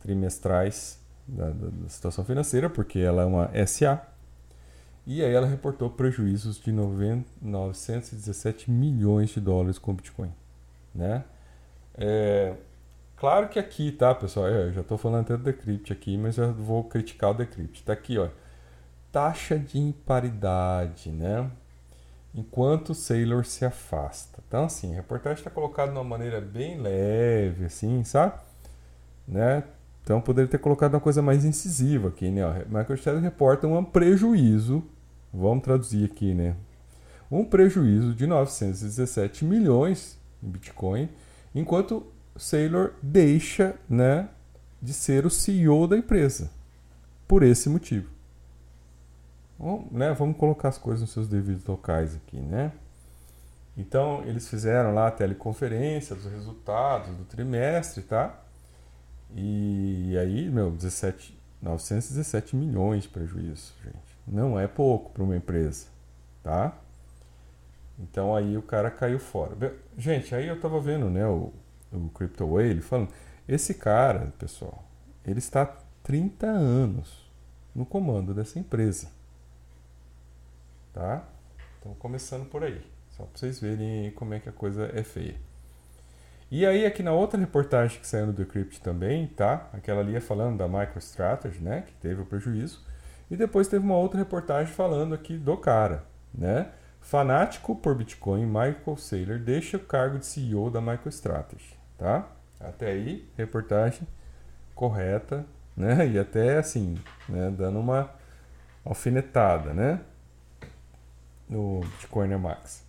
trimestrais 0.00 0.99
da, 1.30 1.50
da, 1.50 1.88
situação 1.88 2.24
financeira, 2.24 2.68
porque 2.68 2.98
ela 2.98 3.22
é 3.22 3.24
uma 3.24 3.50
SA. 3.66 4.00
E 5.06 5.24
aí 5.24 5.32
ela 5.32 5.46
reportou 5.46 5.90
prejuízos 5.90 6.60
de 6.60 6.70
917 6.72 8.70
milhões 8.70 9.30
de 9.30 9.40
dólares 9.40 9.78
com 9.78 9.94
Bitcoin, 9.94 10.32
né? 10.94 11.24
É, 11.94 12.54
Claro 13.20 13.50
que 13.50 13.58
aqui, 13.58 13.92
tá, 13.92 14.14
pessoal? 14.14 14.48
É, 14.48 14.68
eu 14.68 14.72
já 14.72 14.80
estou 14.80 14.96
falando 14.96 15.24
até 15.24 15.36
do 15.36 15.42
Decrypt 15.42 15.92
aqui, 15.92 16.16
mas 16.16 16.38
eu 16.38 16.54
vou 16.54 16.82
criticar 16.84 17.32
o 17.32 17.34
Decrypt. 17.34 17.84
Tá 17.84 17.92
aqui, 17.92 18.16
ó. 18.16 18.28
Taxa 19.12 19.58
de 19.58 19.78
imparidade, 19.78 21.10
né? 21.10 21.50
Enquanto 22.34 22.90
o 22.90 22.94
Sailor 22.94 23.44
se 23.44 23.62
afasta. 23.62 24.42
Então, 24.48 24.64
assim, 24.64 24.94
a 24.94 24.96
reportagem 24.96 25.38
está 25.38 25.50
colocada 25.50 25.92
de 25.92 25.98
uma 25.98 26.04
maneira 26.04 26.40
bem 26.40 26.80
leve, 26.80 27.66
assim, 27.66 28.02
sabe? 28.04 28.40
Né? 29.28 29.64
Então, 30.02 30.20
poderia 30.20 30.50
ter 30.50 30.58
colocado 30.58 30.94
uma 30.94 31.00
coisa 31.00 31.22
mais 31.22 31.44
incisiva 31.44 32.08
aqui, 32.08 32.30
né? 32.30 32.46
O 32.46 32.76
MicroStrategy 32.76 33.22
reporta 33.22 33.66
um 33.66 33.84
prejuízo, 33.84 34.82
vamos 35.32 35.62
traduzir 35.62 36.04
aqui, 36.04 36.34
né? 36.34 36.56
Um 37.30 37.44
prejuízo 37.44 38.14
de 38.14 38.26
917 38.26 39.44
milhões 39.44 40.18
em 40.42 40.48
Bitcoin, 40.48 41.08
enquanto 41.54 42.06
Saylor 42.36 42.92
deixa 43.02 43.76
né, 43.88 44.28
de 44.80 44.92
ser 44.92 45.26
o 45.26 45.30
CEO 45.30 45.86
da 45.86 45.96
empresa 45.96 46.50
por 47.28 47.42
esse 47.42 47.68
motivo. 47.68 48.10
Bom, 49.58 49.86
né, 49.92 50.12
vamos 50.14 50.36
colocar 50.36 50.68
as 50.68 50.78
coisas 50.78 51.02
nos 51.02 51.10
seus 51.10 51.28
devidos 51.28 51.64
locais 51.66 52.16
aqui, 52.16 52.38
né? 52.38 52.72
Então, 53.76 54.22
eles 54.24 54.48
fizeram 54.48 54.94
lá 54.94 55.08
a 55.08 55.10
teleconferência 55.10 56.16
dos 56.16 56.24
resultados 56.24 57.14
do 57.14 57.24
trimestre, 57.24 58.02
tá? 58.02 58.42
E 59.34 60.16
aí, 60.18 60.50
meu, 60.50 60.70
17, 60.70 61.38
917 61.62 62.56
milhões 62.56 63.04
de 63.04 63.08
prejuízo, 63.08 63.72
gente. 63.84 64.18
Não 64.26 64.58
é 64.58 64.66
pouco 64.66 65.10
para 65.10 65.22
uma 65.22 65.36
empresa, 65.36 65.86
tá? 66.42 66.76
Então 67.98 68.34
aí 68.34 68.56
o 68.56 68.62
cara 68.62 68.90
caiu 68.90 69.18
fora. 69.18 69.74
Gente, 69.96 70.34
aí 70.34 70.46
eu 70.46 70.58
tava 70.58 70.80
vendo, 70.80 71.10
né, 71.10 71.26
o, 71.26 71.52
o 71.92 72.08
Crypto 72.10 72.46
Whale, 72.46 72.80
falando: 72.80 73.10
esse 73.46 73.74
cara, 73.74 74.32
pessoal, 74.38 74.84
ele 75.24 75.38
está 75.38 75.62
há 75.62 75.76
30 76.02 76.46
anos 76.46 77.30
no 77.74 77.84
comando 77.84 78.32
dessa 78.32 78.58
empresa. 78.58 79.08
Tá? 80.92 81.24
Então, 81.78 81.94
começando 81.94 82.48
por 82.48 82.64
aí, 82.64 82.84
só 83.10 83.24
para 83.24 83.38
vocês 83.38 83.60
verem 83.60 84.10
como 84.12 84.34
é 84.34 84.40
que 84.40 84.48
a 84.48 84.52
coisa 84.52 84.90
é 84.94 85.02
feia. 85.02 85.36
E 86.50 86.66
aí, 86.66 86.84
aqui 86.84 87.02
na 87.02 87.12
outra 87.12 87.38
reportagem 87.38 88.00
que 88.00 88.06
saiu 88.06 88.26
no 88.26 88.32
Decrypt 88.32 88.80
também, 88.80 89.26
tá? 89.28 89.68
Aquela 89.72 90.00
ali 90.00 90.16
é 90.16 90.20
falando 90.20 90.58
da 90.58 90.66
MicroStrategy, 90.66 91.62
né? 91.62 91.84
Que 91.86 91.92
teve 91.94 92.22
o 92.22 92.26
prejuízo. 92.26 92.84
E 93.30 93.36
depois 93.36 93.68
teve 93.68 93.84
uma 93.84 93.96
outra 93.96 94.18
reportagem 94.18 94.72
falando 94.72 95.14
aqui 95.14 95.36
do 95.36 95.56
cara, 95.56 96.04
né? 96.34 96.72
Fanático 97.00 97.76
por 97.76 97.94
Bitcoin, 97.94 98.46
Michael 98.46 98.96
Saylor 98.96 99.38
deixa 99.38 99.76
o 99.76 99.80
cargo 99.80 100.18
de 100.18 100.26
CEO 100.26 100.70
da 100.70 100.80
MicroStrategy 100.80 101.80
tá? 102.00 102.26
Até 102.58 102.86
aí, 102.92 103.28
reportagem 103.36 104.08
correta, 104.74 105.44
né? 105.76 106.08
E 106.08 106.18
até 106.18 106.56
assim, 106.56 106.98
né? 107.28 107.50
dando 107.50 107.78
uma 107.78 108.10
alfinetada, 108.82 109.74
né? 109.74 110.00
No 111.46 111.80
Bitcoin 111.80 112.34
Max. 112.38 112.82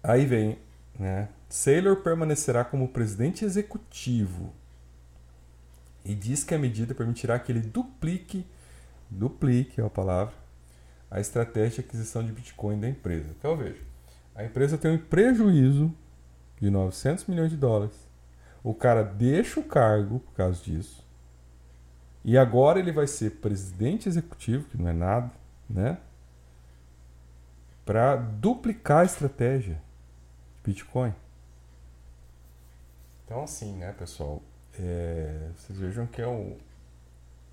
Aí 0.00 0.24
vem, 0.24 0.58
né? 0.96 1.28
Saylor 1.48 1.96
permanecerá 1.96 2.64
como 2.64 2.88
presidente 2.88 3.44
executivo 3.44 4.52
e 6.04 6.14
diz 6.14 6.44
que 6.44 6.54
a 6.54 6.58
medida 6.58 6.94
permitirá 6.94 7.38
que 7.38 7.50
ele 7.50 7.60
duplique, 7.60 8.46
duplique 9.10 9.80
é 9.80 9.84
a 9.84 9.90
palavra, 9.90 10.34
a 11.10 11.20
estratégia 11.20 11.82
de 11.82 11.88
aquisição 11.88 12.24
de 12.24 12.32
Bitcoin 12.32 12.78
da 12.78 12.88
empresa. 12.88 13.34
Então 13.38 13.56
veja, 13.56 13.80
a 14.34 14.44
empresa 14.44 14.76
tem 14.76 14.92
um 14.92 14.98
prejuízo 14.98 15.92
de 16.60 16.70
900 16.70 17.26
milhões 17.26 17.50
de 17.50 17.56
dólares. 17.56 17.96
O 18.62 18.74
cara 18.74 19.02
deixa 19.02 19.58
o 19.58 19.64
cargo 19.64 20.20
por 20.20 20.32
causa 20.34 20.62
disso. 20.62 21.06
E 22.24 22.36
agora 22.36 22.78
ele 22.78 22.92
vai 22.92 23.06
ser 23.06 23.36
presidente 23.36 24.08
executivo, 24.08 24.68
que 24.68 24.76
não 24.76 24.88
é 24.88 24.92
nada, 24.92 25.30
né? 25.68 25.98
Para 27.86 28.16
duplicar 28.16 29.00
a 29.00 29.04
estratégia 29.04 29.80
de 30.56 30.72
Bitcoin. 30.72 31.14
Então, 33.28 33.42
assim, 33.42 33.74
né, 33.74 33.92
pessoal? 33.92 34.42
É, 34.80 35.50
vocês 35.54 35.78
vejam 35.78 36.06
que 36.06 36.22
é 36.22 36.26
o, 36.26 36.56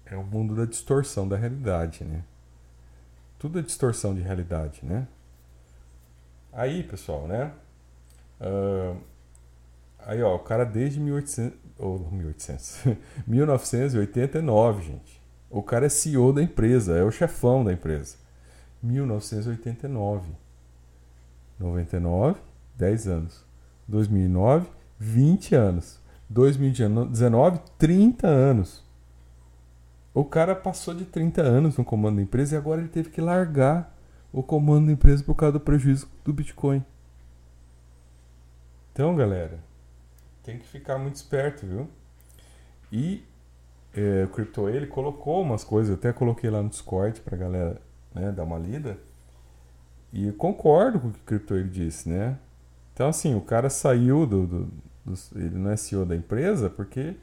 é 0.06 0.16
o 0.16 0.24
mundo 0.24 0.56
da 0.56 0.64
distorção 0.64 1.28
da 1.28 1.36
realidade, 1.36 2.06
né? 2.06 2.24
Tudo 3.38 3.60
é 3.60 3.62
distorção 3.62 4.16
de 4.16 4.22
realidade, 4.22 4.80
né? 4.84 5.06
Aí, 6.54 6.82
pessoal, 6.82 7.28
né? 7.28 7.52
Uh, 8.40 8.98
aí, 10.00 10.24
ó, 10.24 10.36
o 10.36 10.40
cara 10.40 10.64
desde 10.64 10.98
1800, 10.98 11.60
ou 11.78 12.10
1800, 12.10 12.96
1989, 13.28 14.82
gente. 14.82 15.22
O 15.50 15.62
cara 15.62 15.88
é 15.88 15.90
CEO 15.90 16.32
da 16.32 16.42
empresa, 16.42 16.96
é 16.96 17.04
o 17.04 17.12
chefão 17.12 17.66
da 17.66 17.74
empresa. 17.74 18.16
1989. 18.82 20.32
99, 21.60 22.40
10 22.78 23.08
anos. 23.10 23.46
2009, 23.90 24.70
20 25.00 25.56
anos. 25.56 26.00
2019, 26.30 27.60
30 27.78 28.28
anos. 28.28 28.84
O 30.14 30.24
cara 30.24 30.56
passou 30.56 30.94
de 30.94 31.06
30 31.06 31.42
anos 31.42 31.78
no 31.78 31.84
comando 31.84 32.16
da 32.18 32.22
empresa 32.22 32.56
e 32.56 32.58
agora 32.58 32.82
ele 32.82 32.90
teve 32.90 33.10
que 33.10 33.22
largar 33.22 33.96
o 34.32 34.42
comando 34.42 34.88
da 34.88 34.92
empresa 34.92 35.24
por 35.24 35.36
causa 35.36 35.54
do 35.54 35.60
prejuízo 35.60 36.10
do 36.24 36.34
Bitcoin. 36.34 36.84
Então, 38.92 39.16
galera, 39.16 39.60
tem 40.42 40.58
que 40.58 40.66
ficar 40.66 40.98
muito 40.98 41.16
esperto, 41.16 41.66
viu? 41.66 41.90
E 42.92 43.26
é, 43.94 44.24
o 44.24 44.30
Crypto 44.30 44.70
ele 44.70 44.88
colocou 44.88 45.42
umas 45.42 45.64
coisas, 45.64 45.90
eu 45.90 45.96
até 45.96 46.14
coloquei 46.14 46.50
lá 46.50 46.62
no 46.62 46.70
Discord 46.70 47.20
pra 47.22 47.36
galera 47.36 47.82
né, 48.14 48.32
dar 48.32 48.44
uma 48.44 48.58
lida. 48.58 48.98
E 50.14 50.32
concordo 50.34 51.00
com 51.00 51.08
o 51.10 51.12
que 51.12 51.20
o 51.20 51.24
Crypto 51.24 51.56
ele 51.56 51.70
disse, 51.70 52.08
né? 52.08 52.38
Então, 52.96 53.10
assim, 53.10 53.36
o 53.36 53.42
cara 53.42 53.70
saiu 53.70 54.26
do, 54.26 54.48
do, 54.48 54.66
do, 55.06 55.14
Ele 55.36 55.60
não 55.60 55.70
é 55.70 55.76
CEO 55.76 56.06
da 56.06 56.16
empresa 56.16 56.70
porque 56.70 57.14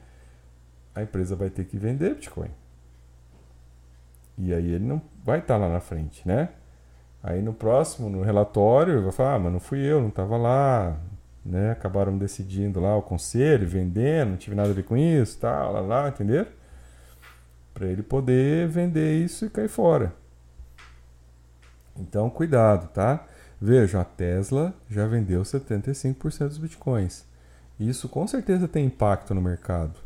a 0.95 1.03
empresa 1.03 1.35
vai 1.35 1.49
ter 1.49 1.65
que 1.65 1.79
vender 1.79 2.15
Bitcoin. 2.15 2.51
E 4.37 4.53
aí 4.53 4.73
ele 4.75 4.85
não 4.85 5.01
vai 5.25 5.39
estar 5.39 5.57
lá 5.57 5.71
na 5.71 5.81
frente, 5.81 6.29
né? 6.29 6.51
Aí 7.23 7.41
no 7.41 7.55
próximo, 7.55 8.11
no 8.11 8.23
relatório, 8.23 9.03
vai 9.03 9.13
falar, 9.13 9.35
ah, 9.37 9.39
mas 9.39 9.53
não 9.53 9.61
fui 9.61 9.79
eu, 9.79 10.03
não 10.03 10.09
estava 10.09 10.37
lá, 10.37 10.99
né? 11.43 11.71
Acabaram 11.71 12.19
decidindo 12.19 12.79
lá 12.79 12.95
o 12.95 13.01
conselho, 13.01 13.67
vendendo, 13.67 14.31
não 14.31 14.37
tive 14.37 14.55
nada 14.55 14.71
a 14.71 14.75
ver 14.75 14.85
com 14.85 14.97
isso, 14.97 15.39
tal, 15.39 15.73
lá, 15.73 15.81
lá, 15.81 16.09
entendeu? 16.09 16.47
Para 17.73 17.87
ele 17.87 18.03
poder 18.03 18.69
vender 18.69 19.25
isso 19.25 19.47
e 19.47 19.51
cair 19.51 19.69
fora. 19.69 20.13
Então, 21.97 22.29
cuidado, 22.29 22.89
tá? 22.89 23.25
Vejam, 23.65 24.01
a 24.01 24.05
Tesla 24.05 24.75
já 24.91 25.07
vendeu 25.07 25.43
75% 25.43 26.49
dos 26.49 26.59
bitcoins. 26.59 27.25
Isso 27.79 28.09
com 28.09 28.27
certeza 28.27 28.67
tem 28.67 28.87
impacto 28.87 29.33
no 29.33 29.41
mercado. 29.41 30.01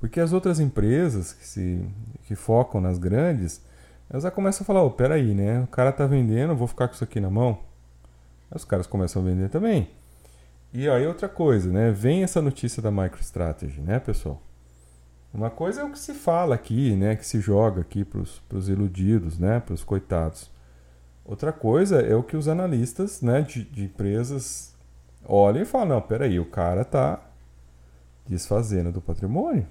Porque 0.00 0.18
as 0.18 0.32
outras 0.32 0.58
empresas 0.58 1.32
que, 1.32 1.46
se, 1.46 1.88
que 2.26 2.34
focam 2.34 2.80
nas 2.80 2.98
grandes, 2.98 3.62
elas 4.10 4.24
já 4.24 4.30
começam 4.32 4.64
a 4.64 4.66
falar, 4.66 4.82
oh, 4.82 4.90
peraí, 4.90 5.36
né? 5.36 5.60
O 5.60 5.68
cara 5.68 5.92
tá 5.92 6.04
vendendo, 6.04 6.56
vou 6.56 6.66
ficar 6.66 6.88
com 6.88 6.94
isso 6.94 7.04
aqui 7.04 7.20
na 7.20 7.30
mão. 7.30 7.60
Aí 8.50 8.56
os 8.56 8.64
caras 8.64 8.88
começam 8.88 9.22
a 9.22 9.24
vender 9.24 9.50
também. 9.50 9.88
E 10.72 10.88
aí 10.88 11.06
outra 11.06 11.28
coisa, 11.28 11.70
né? 11.70 11.92
Vem 11.92 12.24
essa 12.24 12.42
notícia 12.42 12.82
da 12.82 12.90
MicroStrategy, 12.90 13.80
né, 13.82 14.00
pessoal? 14.00 14.42
Uma 15.32 15.48
coisa 15.48 15.82
é 15.82 15.84
o 15.84 15.92
que 15.92 15.98
se 16.00 16.12
fala 16.12 16.56
aqui, 16.56 16.96
né? 16.96 17.14
Que 17.14 17.24
se 17.24 17.38
joga 17.38 17.82
aqui 17.82 18.04
para 18.04 18.20
os 18.20 18.68
iludidos, 18.68 19.38
né? 19.38 19.60
Para 19.60 19.74
os 19.74 19.84
coitados. 19.84 20.50
Outra 21.26 21.52
coisa 21.52 22.00
é 22.00 22.14
o 22.14 22.22
que 22.22 22.36
os 22.36 22.46
analistas 22.46 23.20
né, 23.20 23.42
de, 23.42 23.64
de 23.64 23.84
empresas 23.84 24.72
olham 25.24 25.62
e 25.62 25.64
falam, 25.64 25.96
não, 25.96 26.00
peraí, 26.00 26.38
o 26.38 26.48
cara 26.48 26.84
tá 26.84 27.20
desfazendo 28.24 28.92
do 28.92 29.00
patrimônio. 29.00 29.66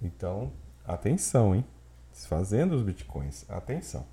Então, 0.00 0.52
atenção, 0.86 1.52
hein? 1.52 1.64
Desfazendo 2.12 2.76
os 2.76 2.82
bitcoins. 2.82 3.44
Atenção. 3.50 4.06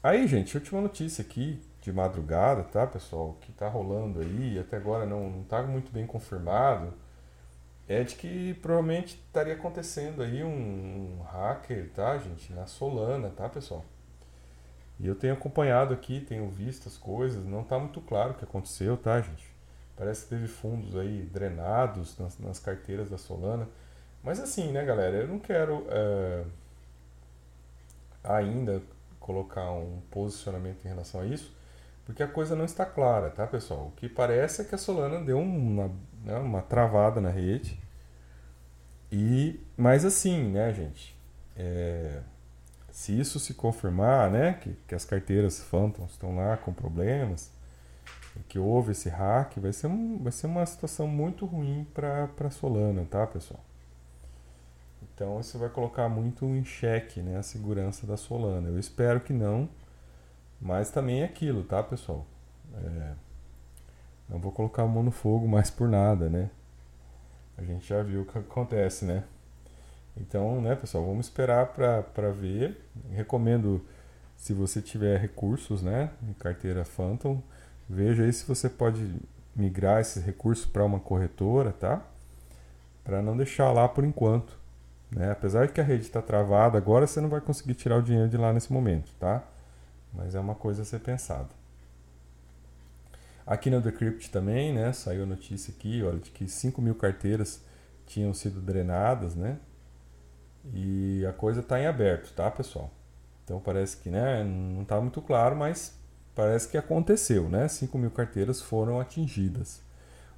Aí, 0.00 0.28
gente, 0.28 0.56
última 0.56 0.80
notícia 0.80 1.22
aqui 1.22 1.60
de 1.82 1.92
madrugada, 1.92 2.62
tá, 2.62 2.86
pessoal? 2.86 3.36
Que 3.40 3.50
tá 3.50 3.68
rolando 3.68 4.20
aí, 4.20 4.60
até 4.60 4.76
agora 4.76 5.04
não, 5.04 5.28
não 5.28 5.42
tá 5.42 5.60
muito 5.64 5.90
bem 5.90 6.06
confirmado. 6.06 6.94
É 7.88 8.02
de 8.02 8.16
que 8.16 8.54
provavelmente 8.54 9.14
estaria 9.14 9.54
acontecendo 9.54 10.22
aí 10.22 10.42
um, 10.42 11.18
um 11.18 11.22
hacker, 11.22 11.88
tá, 11.94 12.18
gente? 12.18 12.52
Na 12.52 12.66
Solana, 12.66 13.30
tá, 13.30 13.48
pessoal? 13.48 13.84
E 14.98 15.06
eu 15.06 15.14
tenho 15.14 15.34
acompanhado 15.34 15.94
aqui, 15.94 16.20
tenho 16.20 16.48
visto 16.48 16.88
as 16.88 16.96
coisas, 16.96 17.44
não 17.44 17.62
tá 17.62 17.78
muito 17.78 18.00
claro 18.00 18.32
o 18.32 18.34
que 18.34 18.44
aconteceu, 18.44 18.96
tá, 18.96 19.20
gente? 19.20 19.44
Parece 19.96 20.24
que 20.24 20.30
teve 20.30 20.48
fundos 20.48 20.96
aí 20.96 21.22
drenados 21.32 22.18
nas, 22.18 22.38
nas 22.38 22.58
carteiras 22.58 23.10
da 23.10 23.18
Solana. 23.18 23.68
Mas 24.22 24.40
assim, 24.40 24.72
né, 24.72 24.84
galera, 24.84 25.18
eu 25.18 25.28
não 25.28 25.38
quero 25.38 25.86
é, 25.88 26.44
ainda 28.24 28.82
colocar 29.20 29.70
um 29.70 30.00
posicionamento 30.10 30.84
em 30.84 30.88
relação 30.88 31.20
a 31.20 31.26
isso, 31.26 31.52
porque 32.06 32.22
a 32.22 32.28
coisa 32.28 32.54
não 32.54 32.64
está 32.64 32.86
clara, 32.86 33.30
tá, 33.30 33.46
pessoal? 33.46 33.88
O 33.88 33.90
que 33.90 34.08
parece 34.08 34.62
é 34.62 34.64
que 34.64 34.74
a 34.74 34.78
Solana 34.78 35.20
deu 35.20 35.40
uma, 35.40 35.90
né, 36.24 36.38
uma 36.38 36.62
travada 36.62 37.20
na 37.20 37.30
rede. 37.30 37.78
E, 39.10 39.60
mas 39.76 40.04
assim, 40.04 40.50
né, 40.50 40.72
gente, 40.72 41.18
é, 41.56 42.22
se 42.92 43.18
isso 43.18 43.40
se 43.40 43.54
confirmar, 43.54 44.30
né, 44.30 44.54
que, 44.54 44.72
que 44.86 44.94
as 44.94 45.04
carteiras 45.04 45.60
Phantom 45.60 46.06
estão 46.06 46.36
lá 46.36 46.56
com 46.56 46.72
problemas, 46.72 47.50
que 48.48 48.58
houve 48.58 48.92
esse 48.92 49.08
hack, 49.08 49.58
vai 49.58 49.72
ser, 49.72 49.88
um, 49.88 50.18
vai 50.18 50.30
ser 50.30 50.46
uma 50.46 50.64
situação 50.64 51.08
muito 51.08 51.44
ruim 51.44 51.86
para 51.92 52.28
a 52.38 52.50
Solana, 52.50 53.04
tá, 53.04 53.26
pessoal? 53.26 53.60
Então 55.02 55.40
isso 55.40 55.58
vai 55.58 55.70
colocar 55.70 56.08
muito 56.08 56.44
em 56.44 56.64
xeque 56.64 57.20
né, 57.20 57.38
a 57.38 57.42
segurança 57.42 58.06
da 58.06 58.16
Solana. 58.16 58.68
Eu 58.68 58.78
espero 58.78 59.20
que 59.20 59.32
não, 59.32 59.68
mas 60.60 60.90
também 60.90 61.22
é 61.22 61.24
aquilo, 61.24 61.62
tá 61.62 61.82
pessoal? 61.82 62.26
É, 62.74 63.12
não 64.28 64.38
vou 64.38 64.52
colocar 64.52 64.82
a 64.82 64.86
mão 64.86 65.02
no 65.02 65.10
fogo 65.10 65.46
mais 65.46 65.70
por 65.70 65.88
nada, 65.88 66.28
né? 66.28 66.50
A 67.56 67.62
gente 67.62 67.86
já 67.86 68.02
viu 68.02 68.22
o 68.22 68.24
que 68.24 68.38
acontece, 68.38 69.04
né? 69.04 69.24
Então, 70.16 70.60
né, 70.60 70.74
pessoal, 70.74 71.04
vamos 71.04 71.26
esperar 71.26 71.66
para 71.68 72.30
ver. 72.30 72.80
Recomendo, 73.12 73.84
se 74.36 74.52
você 74.52 74.80
tiver 74.80 75.18
recursos, 75.18 75.82
né, 75.82 76.10
em 76.28 76.32
carteira 76.32 76.84
Phantom, 76.84 77.40
veja 77.88 78.24
aí 78.24 78.32
se 78.32 78.44
você 78.46 78.68
pode 78.68 79.14
migrar 79.54 80.00
esses 80.00 80.24
recursos 80.24 80.66
para 80.66 80.84
uma 80.84 81.00
corretora, 81.00 81.72
tá? 81.72 82.02
Para 83.04 83.22
não 83.22 83.36
deixar 83.36 83.72
lá 83.72 83.88
por 83.88 84.04
enquanto. 84.04 84.58
Né? 85.10 85.30
Apesar 85.30 85.66
de 85.66 85.72
que 85.72 85.80
a 85.80 85.84
rede 85.84 86.02
está 86.02 86.20
travada, 86.20 86.76
agora 86.76 87.06
você 87.06 87.20
não 87.20 87.28
vai 87.28 87.40
conseguir 87.40 87.74
tirar 87.74 87.98
o 87.98 88.02
dinheiro 88.02 88.28
de 88.28 88.36
lá 88.36 88.52
nesse 88.52 88.72
momento, 88.72 89.12
tá? 89.18 89.42
Mas 90.16 90.34
é 90.34 90.40
uma 90.40 90.54
coisa 90.54 90.82
a 90.82 90.84
ser 90.84 91.00
pensada. 91.00 91.50
Aqui 93.46 93.70
no 93.70 93.80
Decrypt 93.80 94.30
também, 94.30 94.72
né? 94.72 94.92
Saiu 94.92 95.22
a 95.22 95.26
notícia 95.26 95.72
aqui, 95.72 96.02
olha, 96.02 96.18
de 96.18 96.30
que 96.30 96.48
5 96.48 96.80
mil 96.82 96.94
carteiras 96.94 97.62
tinham 98.06 98.32
sido 98.34 98.60
drenadas, 98.60 99.36
né? 99.36 99.58
E 100.74 101.24
a 101.26 101.32
coisa 101.32 101.60
está 101.60 101.78
em 101.78 101.86
aberto, 101.86 102.32
tá, 102.34 102.50
pessoal? 102.50 102.90
Então 103.44 103.60
parece 103.60 103.98
que, 103.98 104.10
né? 104.10 104.42
Não 104.42 104.82
está 104.82 105.00
muito 105.00 105.22
claro, 105.22 105.54
mas 105.54 105.94
parece 106.34 106.68
que 106.68 106.76
aconteceu, 106.76 107.48
né? 107.48 107.68
5 107.68 107.96
mil 107.96 108.10
carteiras 108.10 108.60
foram 108.60 108.98
atingidas, 108.98 109.80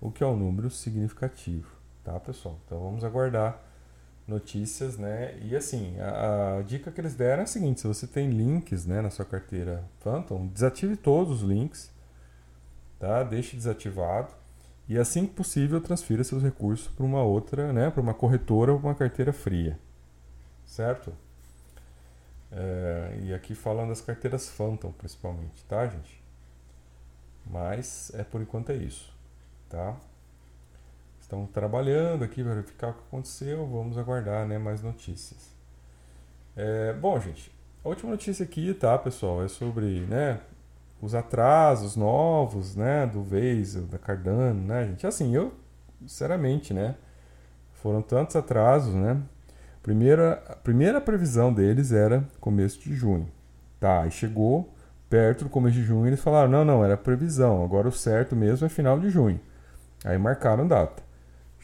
o 0.00 0.10
que 0.10 0.22
é 0.22 0.26
um 0.26 0.36
número 0.36 0.68
significativo, 0.68 1.70
tá, 2.04 2.18
pessoal? 2.20 2.58
Então 2.66 2.78
vamos 2.78 3.04
aguardar 3.04 3.67
notícias, 4.28 4.98
né? 4.98 5.38
E 5.42 5.56
assim, 5.56 5.98
a, 6.00 6.58
a, 6.58 6.62
dica 6.62 6.92
que 6.92 7.00
eles 7.00 7.14
deram 7.14 7.40
é 7.40 7.44
a 7.44 7.46
seguinte: 7.46 7.80
se 7.80 7.86
você 7.86 8.06
tem 8.06 8.30
links, 8.30 8.86
né, 8.86 9.00
na 9.00 9.10
sua 9.10 9.24
carteira 9.24 9.84
Phantom, 10.00 10.46
desative 10.48 10.96
todos 10.96 11.42
os 11.42 11.48
links, 11.48 11.90
tá? 12.98 13.22
Deixe 13.24 13.56
desativado 13.56 14.32
e 14.88 14.98
assim 14.98 15.26
que 15.26 15.34
possível 15.34 15.80
transfira 15.80 16.24
seus 16.24 16.42
recursos 16.42 16.88
para 16.88 17.04
uma 17.04 17.22
outra, 17.22 17.72
né, 17.72 17.90
para 17.90 18.00
uma 18.00 18.14
corretora 18.14 18.72
ou 18.72 18.78
uma 18.78 18.94
carteira 18.94 19.32
fria, 19.32 19.78
certo? 20.64 21.12
É, 22.50 23.18
e 23.24 23.34
aqui 23.34 23.54
falando 23.54 23.90
das 23.90 24.00
carteiras 24.00 24.48
Phantom, 24.48 24.90
principalmente, 24.92 25.62
tá, 25.66 25.86
gente? 25.86 26.22
Mas 27.46 28.10
é 28.14 28.24
por 28.24 28.40
enquanto 28.40 28.70
é 28.70 28.76
isso, 28.76 29.12
tá? 29.68 29.94
Estão 31.28 31.44
trabalhando 31.44 32.24
aqui 32.24 32.42
para 32.42 32.54
verificar 32.54 32.88
o 32.88 32.94
que 32.94 33.00
aconteceu. 33.06 33.66
Vamos 33.66 33.98
aguardar 33.98 34.46
né, 34.46 34.58
mais 34.58 34.82
notícias. 34.82 35.54
É, 36.56 36.94
bom, 36.94 37.20
gente, 37.20 37.54
a 37.84 37.88
última 37.88 38.10
notícia 38.10 38.42
aqui, 38.42 38.72
tá, 38.72 38.96
pessoal, 38.96 39.44
é 39.44 39.48
sobre 39.48 40.00
né, 40.06 40.40
os 41.02 41.14
atrasos 41.14 41.94
novos 41.94 42.74
né, 42.74 43.06
do 43.06 43.22
Vase, 43.22 43.82
da 43.82 43.98
Cardano, 43.98 44.66
né, 44.66 44.86
gente? 44.86 45.06
Assim, 45.06 45.34
eu, 45.34 45.52
sinceramente, 46.00 46.72
né, 46.72 46.96
foram 47.74 48.00
tantos 48.00 48.34
atrasos, 48.34 48.94
né? 48.94 49.20
Primeira, 49.82 50.42
a 50.48 50.56
primeira 50.56 51.00
previsão 51.00 51.52
deles 51.52 51.92
era 51.92 52.26
começo 52.40 52.80
de 52.80 52.94
junho. 52.94 53.28
Tá, 53.78 54.06
e 54.06 54.10
chegou 54.10 54.74
perto 55.08 55.44
do 55.44 55.50
começo 55.50 55.76
de 55.76 55.84
junho 55.84 56.06
eles 56.08 56.20
falaram: 56.20 56.50
não, 56.50 56.64
não, 56.64 56.84
era 56.84 56.96
previsão, 56.96 57.62
agora 57.62 57.86
o 57.86 57.92
certo 57.92 58.34
mesmo 58.34 58.66
é 58.66 58.68
final 58.68 58.98
de 58.98 59.08
junho. 59.08 59.40
Aí 60.04 60.18
marcaram 60.18 60.66
data. 60.66 61.07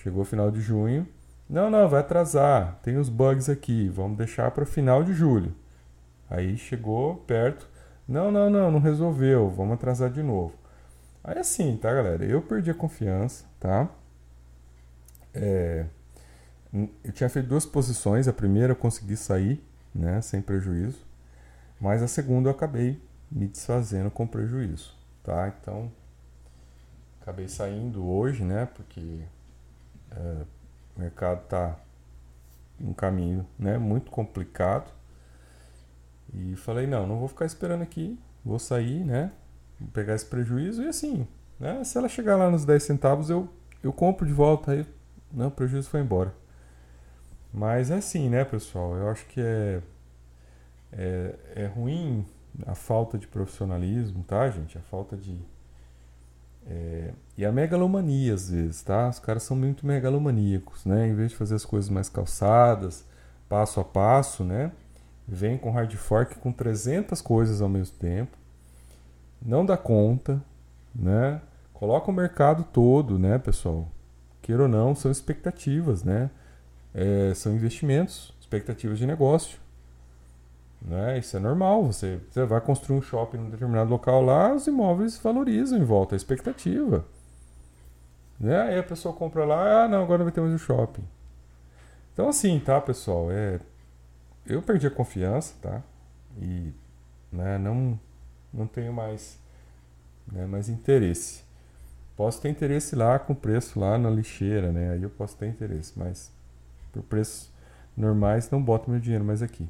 Chegou 0.05 0.23
final 0.23 0.51
de 0.51 0.61
junho. 0.61 1.09
Não, 1.49 1.71
não, 1.71 1.89
vai 1.89 2.01
atrasar. 2.01 2.79
Tem 2.83 2.99
os 2.99 3.09
bugs 3.09 3.49
aqui. 3.49 3.89
Vamos 3.89 4.19
deixar 4.19 4.51
para 4.51 4.67
final 4.67 5.03
de 5.03 5.15
julho. 5.15 5.55
Aí 6.29 6.59
chegou 6.59 7.17
perto. 7.27 7.67
Não, 8.07 8.31
não, 8.31 8.51
não, 8.51 8.71
não 8.71 8.81
resolveu. 8.81 9.49
Vamos 9.49 9.73
atrasar 9.73 10.11
de 10.11 10.23
novo. 10.23 10.53
Aí 11.25 11.39
assim, 11.39 11.79
tá, 11.79 11.91
galera? 11.91 12.23
Eu 12.23 12.43
perdi 12.43 12.71
a 12.71 12.75
confiança, 12.75 13.47
tá? 13.59 13.89
É, 15.33 15.87
eu 17.03 17.13
tinha 17.13 17.31
feito 17.31 17.49
duas 17.49 17.65
posições. 17.65 18.29
A 18.29 18.33
primeira 18.33 18.73
eu 18.73 18.77
consegui 18.77 19.17
sair, 19.17 19.65
né, 19.95 20.21
sem 20.21 20.43
prejuízo. 20.43 21.03
Mas 21.81 22.03
a 22.03 22.09
segunda 22.09 22.51
eu 22.51 22.53
acabei 22.53 23.01
me 23.33 23.49
desfazendo 23.49 24.11
com 24.11 24.27
prejuízo, 24.27 24.95
tá? 25.23 25.51
Então, 25.59 25.91
acabei 27.23 27.49
saindo 27.49 28.07
hoje, 28.07 28.45
né, 28.45 28.67
porque 28.67 29.23
é, 30.17 30.45
o 30.97 31.01
mercado 31.01 31.43
está 31.43 31.77
um 32.81 32.93
caminho 32.93 33.47
né, 33.59 33.79
muito 33.79 34.11
complicado. 34.11 34.93
E 36.33 36.57
falei, 36.57 36.87
não, 36.87 37.07
não 37.07 37.19
vou 37.19 37.29
ficar 37.29 37.47
esperando 37.47 37.83
aqui, 37.83 38.19
vou 38.45 38.59
sair, 38.59 39.05
né? 39.05 39.31
Vou 39.79 39.89
pegar 39.91 40.15
esse 40.15 40.27
prejuízo 40.27 40.83
e 40.83 40.89
assim, 40.89 41.29
né? 41.61 41.85
Se 41.85 41.97
ela 41.97 42.09
chegar 42.09 42.37
lá 42.37 42.51
nos 42.51 42.65
10 42.65 42.83
centavos, 42.83 43.31
eu, 43.31 43.49
eu 43.83 43.93
compro 43.93 44.27
de 44.27 44.33
volta, 44.33 44.73
aí 44.73 44.87
não, 45.33 45.49
o 45.49 45.51
prejuízo 45.51 45.89
foi 45.89 46.01
embora. 46.01 46.35
Mas 47.53 47.91
é 47.91 47.97
assim, 47.97 48.29
né, 48.29 48.45
pessoal? 48.45 48.97
Eu 48.97 49.09
acho 49.09 49.27
que 49.27 49.41
é, 49.41 49.81
é, 50.93 51.35
é 51.55 51.67
ruim 51.67 52.27
a 52.67 52.75
falta 52.75 53.17
de 53.19 53.27
profissionalismo, 53.27 54.25
tá, 54.25 54.49
gente? 54.51 54.77
A 54.79 54.81
falta 54.81 55.17
de. 55.17 55.39
É, 56.67 57.13
e 57.37 57.45
a 57.45 57.53
megalomania, 57.53 58.35
às 58.35 58.51
vezes, 58.51 58.83
tá? 58.83 59.09
Os 59.09 59.19
caras 59.19 59.43
são 59.43 59.57
muito 59.57 59.87
megalomaníacos, 59.87 60.85
né? 60.85 61.09
Em 61.09 61.15
vez 61.15 61.31
de 61.31 61.37
fazer 61.37 61.55
as 61.55 61.65
coisas 61.65 61.91
mais 61.91 62.09
calçadas, 62.09 63.05
passo 63.49 63.81
a 63.81 63.85
passo, 63.85 64.45
né? 64.45 64.73
Vem 65.27 65.59
com 65.59 65.71
hard 65.71 65.93
fork 65.95 66.39
com 66.39 66.53
300 66.53 67.21
coisas 67.21 67.61
ao 67.61 67.69
mesmo 67.69 67.97
tempo. 67.97 68.37
Não 69.43 69.65
dá 69.65 69.77
conta, 69.77 70.43
né? 70.95 71.41
Coloca 71.73 72.11
o 72.11 72.15
mercado 72.15 72.65
todo, 72.65 73.19
né, 73.19 73.39
pessoal? 73.39 73.89
Queira 74.41 74.63
ou 74.63 74.69
não, 74.69 74.95
são 74.95 75.11
expectativas, 75.11 76.03
né? 76.05 76.31
É, 76.95 77.33
são 77.35 77.55
investimentos, 77.55 78.33
expectativas 78.41 78.99
de 78.99 79.07
negócio. 79.07 79.59
Né? 80.85 81.19
Isso 81.19 81.37
é 81.37 81.41
normal. 81.41 81.85
Você, 81.85 82.21
você 82.31 82.45
vai 82.45 82.61
construir 82.61 82.99
um 82.99 83.03
shopping 83.03 83.39
em 83.39 83.41
um 83.41 83.51
determinado 83.51 83.91
local 83.91 84.23
lá, 84.23 84.53
os 84.53 84.67
imóveis 84.67 85.17
valorizam 85.17 85.79
em 85.79 85.85
volta, 85.85 86.15
a 86.15 86.17
expectativa. 86.17 87.05
Né? 88.39 88.61
Aí 88.63 88.79
a 88.79 88.83
pessoa 88.83 89.15
compra 89.15 89.45
lá, 89.45 89.85
ah, 89.85 89.89
não, 89.89 90.03
agora 90.03 90.19
não 90.19 90.25
vai 90.25 90.33
ter 90.33 90.41
mais 90.41 90.53
um 90.53 90.59
shopping. 90.59 91.05
Então, 92.13 92.29
assim, 92.29 92.61
tá, 92.61 92.81
pessoal? 92.81 93.31
É, 93.31 93.59
eu 94.47 94.63
perdi 94.63 94.87
a 94.87 94.91
confiança, 94.91 95.55
tá? 95.61 95.83
E 96.39 96.73
né, 97.33 97.59
não, 97.59 97.99
não 98.53 98.67
tenho 98.67 98.93
mais, 98.93 99.39
né, 100.31 100.47
mais 100.47 100.69
interesse. 100.69 101.43
Posso 102.17 102.41
ter 102.41 102.49
interesse 102.49 102.95
lá 102.95 103.19
com 103.19 103.33
o 103.33 103.37
preço 103.37 103.81
lá 103.81 103.99
na 103.99 104.09
lixeira, 104.11 104.71
né? 104.71 104.93
Aí 104.93 105.03
eu 105.03 105.11
posso 105.11 105.37
ter 105.37 105.49
interesse, 105.49 105.93
mas 105.97 106.31
por 106.93 107.03
preços 107.03 107.51
normais 107.97 108.49
não 108.51 108.63
boto 108.63 108.89
meu 108.89 109.01
dinheiro 109.01 109.25
mais 109.25 109.43
aqui. 109.43 109.69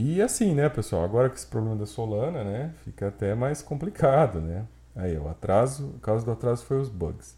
E 0.00 0.22
assim, 0.22 0.54
né, 0.54 0.68
pessoal, 0.68 1.02
agora 1.02 1.28
com 1.28 1.34
esse 1.34 1.46
problema 1.48 1.74
da 1.74 1.84
Solana, 1.84 2.44
né, 2.44 2.72
fica 2.84 3.08
até 3.08 3.34
mais 3.34 3.60
complicado, 3.60 4.40
né? 4.40 4.64
Aí, 4.94 5.18
o 5.18 5.28
atraso, 5.28 5.92
a 5.96 6.00
causa 6.00 6.24
do 6.24 6.30
atraso 6.30 6.64
foi 6.64 6.78
os 6.80 6.88
bugs. 6.88 7.36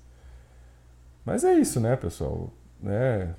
Mas 1.25 1.43
é 1.43 1.55
isso, 1.55 1.81
né, 1.81 1.97
pessoal? 1.97 2.51
Né? 2.79 3.35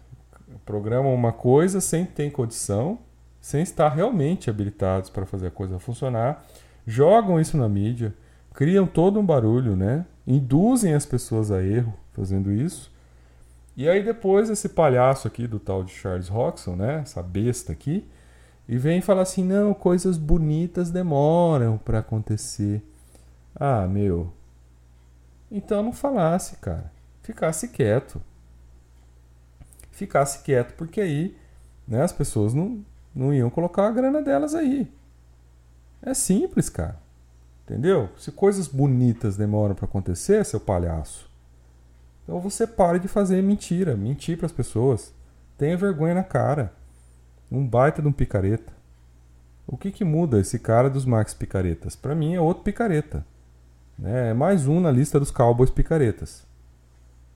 Programam 0.65 1.13
uma 1.13 1.31
coisa 1.31 1.79
sem 1.79 2.03
ter 2.03 2.31
condição, 2.31 2.97
sem 3.39 3.61
estar 3.61 3.89
realmente 3.89 4.49
habilitados 4.49 5.11
para 5.11 5.27
fazer 5.27 5.47
a 5.47 5.51
coisa 5.51 5.77
funcionar, 5.77 6.43
jogam 6.87 7.39
isso 7.39 7.57
na 7.57 7.69
mídia, 7.69 8.15
criam 8.55 8.87
todo 8.87 9.19
um 9.19 9.25
barulho, 9.25 9.75
né? 9.75 10.03
Induzem 10.25 10.95
as 10.95 11.05
pessoas 11.05 11.51
a 11.51 11.63
erro 11.63 11.93
fazendo 12.13 12.51
isso. 12.51 12.91
E 13.77 13.87
aí 13.87 14.03
depois 14.03 14.49
esse 14.49 14.69
palhaço 14.69 15.27
aqui 15.27 15.45
do 15.45 15.59
tal 15.59 15.83
de 15.83 15.91
Charles 15.91 16.27
Roxon, 16.27 16.75
né? 16.75 17.01
Essa 17.01 17.21
besta 17.21 17.71
aqui, 17.71 18.07
e 18.71 18.77
vem 18.77 19.01
falar 19.01 19.23
assim: 19.23 19.43
"Não, 19.43 19.73
coisas 19.73 20.17
bonitas 20.17 20.89
demoram 20.89 21.77
para 21.77 21.99
acontecer". 21.99 22.81
Ah, 23.53 23.85
meu. 23.85 24.31
Então 25.51 25.83
não 25.83 25.91
falasse, 25.91 26.55
cara. 26.55 26.89
Ficasse 27.21 27.67
quieto. 27.67 28.21
Ficasse 29.91 30.41
quieto 30.41 30.73
porque 30.75 31.01
aí, 31.01 31.37
né, 31.85 32.01
as 32.01 32.13
pessoas 32.13 32.53
não 32.53 32.83
não 33.13 33.33
iam 33.33 33.49
colocar 33.49 33.87
a 33.87 33.91
grana 33.91 34.21
delas 34.21 34.55
aí. 34.55 34.89
É 36.01 36.13
simples, 36.13 36.69
cara. 36.69 36.97
Entendeu? 37.65 38.09
Se 38.17 38.31
coisas 38.31 38.69
bonitas 38.69 39.35
demoram 39.35 39.75
para 39.75 39.83
acontecer, 39.85 40.45
seu 40.45 40.61
palhaço, 40.61 41.29
então 42.23 42.39
você 42.39 42.65
pare 42.65 42.99
de 42.99 43.09
fazer 43.09 43.41
mentira, 43.43 43.97
mentir 43.97 44.37
para 44.37 44.45
as 44.45 44.51
pessoas. 44.53 45.13
Tenha 45.57 45.75
vergonha 45.75 46.15
na 46.15 46.23
cara. 46.23 46.73
Um 47.51 47.67
baita 47.67 48.01
de 48.01 48.07
um 48.07 48.13
picareta. 48.13 48.71
O 49.67 49.75
que, 49.75 49.91
que 49.91 50.05
muda 50.05 50.39
esse 50.39 50.57
cara 50.57 50.89
dos 50.89 51.05
Max 51.05 51.33
Picaretas? 51.33 51.95
Para 51.95 52.15
mim 52.15 52.33
é 52.33 52.39
outro 52.39 52.63
picareta. 52.63 53.25
Né? 53.99 54.29
É 54.29 54.33
mais 54.33 54.67
um 54.67 54.79
na 54.79 54.89
lista 54.89 55.19
dos 55.19 55.31
Cowboys 55.31 55.69
Picaretas. 55.69 56.45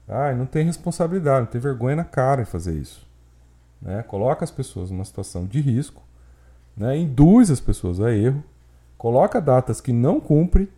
Ah, 0.08 0.32
não 0.32 0.46
tem 0.46 0.64
responsabilidade, 0.64 1.40
não 1.40 1.46
tem 1.46 1.60
vergonha 1.60 1.96
na 1.96 2.04
cara 2.04 2.42
em 2.42 2.46
fazer 2.46 2.74
isso. 2.74 3.06
Né? 3.80 4.02
Coloca 4.04 4.44
as 4.44 4.50
pessoas 4.50 4.90
numa 4.90 5.04
situação 5.04 5.46
de 5.46 5.60
risco, 5.60 6.02
né? 6.76 6.96
induz 6.96 7.50
as 7.50 7.60
pessoas 7.60 8.00
a 8.00 8.12
erro, 8.12 8.42
coloca 8.96 9.40
datas 9.40 9.80
que 9.80 9.92
não 9.92 10.20
cumpre 10.20 10.70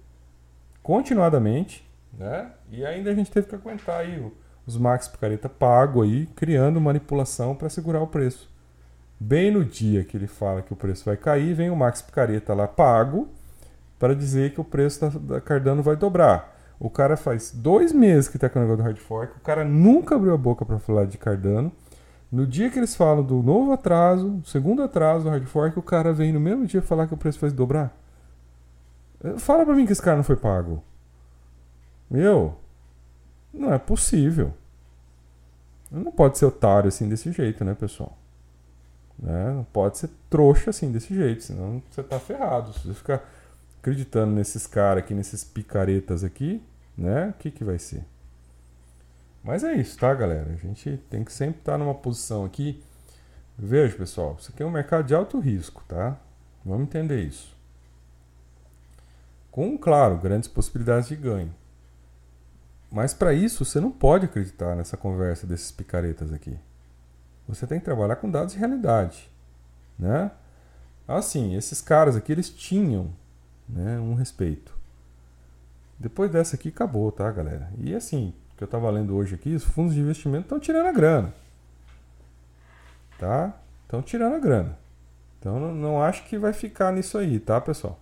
continuadamente, 0.83 1.89
né? 2.13 2.51
e 2.71 2.85
ainda 2.85 3.11
a 3.11 3.15
gente 3.15 3.31
teve 3.31 3.47
que 3.47 3.55
aguentar 3.55 4.01
aí 4.01 4.21
os 4.67 4.77
Max 4.77 5.07
Picareta 5.07 5.49
pago 5.49 6.03
aí, 6.03 6.27
criando 6.35 6.81
manipulação 6.81 7.55
para 7.55 7.69
segurar 7.69 8.01
o 8.01 8.07
preço. 8.07 8.51
Bem 9.21 9.51
no 9.51 9.65
dia 9.65 10.05
que 10.05 10.17
ele 10.17 10.29
fala 10.29 10.63
que 10.63 10.73
o 10.73 10.77
preço 10.77 11.05
vai 11.05 11.17
cair, 11.17 11.55
vem 11.55 11.71
o 11.71 11.77
Max 11.77 12.01
Picareta 12.01 12.55
lá 12.55 12.69
pago 12.69 13.29
para 13.99 14.15
dizer 14.15 14.53
que 14.55 14.61
o 14.61 14.65
preço 14.65 15.01
da, 15.01 15.35
da 15.35 15.41
Cardano 15.41 15.83
vai 15.83 15.97
dobrar. 15.97 16.57
O 16.79 16.89
cara 16.89 17.17
faz 17.17 17.51
dois 17.51 17.93
meses 17.93 18.29
que 18.29 18.37
está 18.37 18.49
com 18.49 18.61
o 18.61 18.63
negócio 18.63 18.83
do 18.83 18.87
hard 18.87 18.99
fork, 18.99 19.37
o 19.37 19.41
cara 19.41 19.65
nunca 19.65 20.15
abriu 20.15 20.33
a 20.33 20.37
boca 20.37 20.65
para 20.65 20.79
falar 20.79 21.07
de 21.07 21.19
Cardano. 21.19 21.73
No 22.31 22.47
dia 22.47 22.71
que 22.71 22.79
eles 22.79 22.95
falam 22.95 23.25
do 23.25 23.43
novo 23.43 23.73
atraso, 23.73 24.41
segundo 24.45 24.83
atraso 24.83 25.25
do 25.25 25.31
hard 25.31 25.47
fork, 25.47 25.79
o 25.79 25.83
cara 25.83 26.13
vem 26.13 26.33
no 26.33 26.39
mesmo 26.39 26.67
dia 26.67 26.83
falar 26.83 27.07
que 27.07 27.15
o 27.15 27.17
preço 27.17 27.41
vai 27.41 27.51
dobrar. 27.51 27.97
Eh, 29.25 29.39
fala 29.39 29.65
para 29.65 29.75
mim 29.75 29.87
que 29.87 29.93
esse 29.93 30.03
cara 30.03 30.19
não 30.19 30.25
foi 30.25 30.37
pago. 30.37 30.83
Meu, 32.11 32.57
não 33.53 33.73
é 33.73 33.79
possível. 33.79 34.53
Não 35.91 36.13
pode 36.13 36.37
ser 36.39 36.45
otário 36.47 36.89
assim 36.89 37.09
desse 37.09 37.33
jeito, 37.33 37.65
né, 37.65 37.75
pessoal? 37.75 38.18
Né? 39.19 39.53
Não 39.53 39.65
pode 39.65 39.99
ser 39.99 40.11
trouxa 40.31 40.71
assim 40.71 40.93
desse 40.93 41.15
jeito, 41.15 41.43
senão 41.43 41.83
você 41.91 42.03
tá 42.03 42.21
ferrado. 42.21 42.73
Se 42.73 42.87
você 42.87 42.95
ficar 42.95 43.23
acreditando 43.81 44.33
nesses 44.33 44.67
caras 44.67 45.03
aqui, 45.03 45.15
nesses 45.15 45.43
picaretas 45.43 46.23
aqui, 46.23 46.63
né? 46.97 47.29
O 47.29 47.33
que, 47.35 47.51
que 47.51 47.65
vai 47.65 47.79
ser? 47.79 48.05
Mas 49.43 49.65
é 49.65 49.73
isso, 49.75 49.99
tá, 49.99 50.13
galera? 50.15 50.53
A 50.53 50.57
gente 50.57 50.99
tem 51.09 51.25
que 51.25 51.33
sempre 51.33 51.61
estar 51.61 51.73
tá 51.73 51.79
numa 51.79 51.95
posição 51.95 52.45
aqui. 52.45 52.83
Veja, 53.57 53.97
pessoal, 53.97 54.37
isso 54.39 54.53
aqui 54.53 54.63
é 54.63 54.67
um 54.67 54.71
mercado 54.71 55.07
de 55.07 55.15
alto 55.15 55.39
risco, 55.39 55.83
tá? 55.89 56.17
Vamos 56.65 56.83
entender 56.83 57.21
isso. 57.23 57.57
Com, 59.51 59.77
claro, 59.77 60.19
grandes 60.19 60.49
possibilidades 60.49 61.09
de 61.09 61.17
ganho. 61.17 61.53
Mas 62.91 63.13
para 63.13 63.33
isso, 63.33 63.65
você 63.65 63.81
não 63.81 63.91
pode 63.91 64.27
acreditar 64.27 64.77
nessa 64.77 64.97
conversa 64.97 65.47
desses 65.47 65.71
picaretas 65.73 66.33
aqui. 66.33 66.57
Você 67.49 67.67
tem 67.67 67.79
que 67.79 67.85
trabalhar 67.85 68.17
com 68.17 68.31
dados 68.31 68.53
de 68.53 68.59
realidade, 68.59 69.31
né? 69.99 70.31
Assim, 71.07 71.57
esses 71.57 71.81
caras 71.81 72.15
aqui, 72.15 72.31
eles 72.31 72.51
tinham 72.51 73.11
né, 73.67 73.99
um 73.99 74.15
respeito. 74.15 74.77
Depois 75.99 76.31
dessa 76.31 76.57
aqui, 76.57 76.69
acabou, 76.69 77.11
tá, 77.11 77.31
galera? 77.31 77.73
E 77.79 77.95
assim, 77.95 78.35
que 78.57 78.63
eu 78.63 78.67
estava 78.67 78.91
lendo 78.91 79.17
hoje 79.17 79.35
aqui, 79.35 79.55
os 79.55 79.65
fundos 79.65 79.95
de 79.95 80.01
investimento 80.01 80.43
estão 80.43 80.61
tirando 80.61 80.87
a 80.87 80.93
grana. 80.93 81.33
Tá? 83.19 83.55
Estão 83.85 84.03
tirando 84.03 84.35
a 84.35 84.39
grana. 84.39 84.79
Então 85.41 85.59
não, 85.59 85.75
não, 85.75 86.03
acho 86.03 86.25
que 86.27 86.39
vai 86.39 86.53
ficar 86.53 86.93
nisso 86.93 87.17
aí, 87.17 87.41
tá, 87.41 87.61
pessoal? 87.61 87.99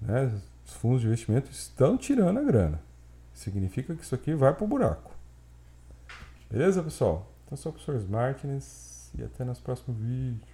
Né? 0.00 0.32
Os 0.64 0.74
fundos 0.74 1.00
de 1.00 1.08
investimento 1.08 1.50
estão 1.50 1.96
tirando 1.96 2.38
a 2.38 2.42
grana. 2.42 2.80
Significa 3.34 3.94
que 3.94 4.02
isso 4.02 4.14
aqui 4.14 4.34
vai 4.34 4.54
pro 4.54 4.66
buraco. 4.66 5.10
Beleza, 6.50 6.82
pessoal? 6.82 7.29
Então 7.50 7.58
sou 7.58 7.70
o 7.70 7.74
professor 7.74 8.08
Martins 8.08 9.10
e 9.18 9.24
até 9.24 9.44
nos 9.44 9.58
próximos 9.58 10.00
vídeos. 10.00 10.48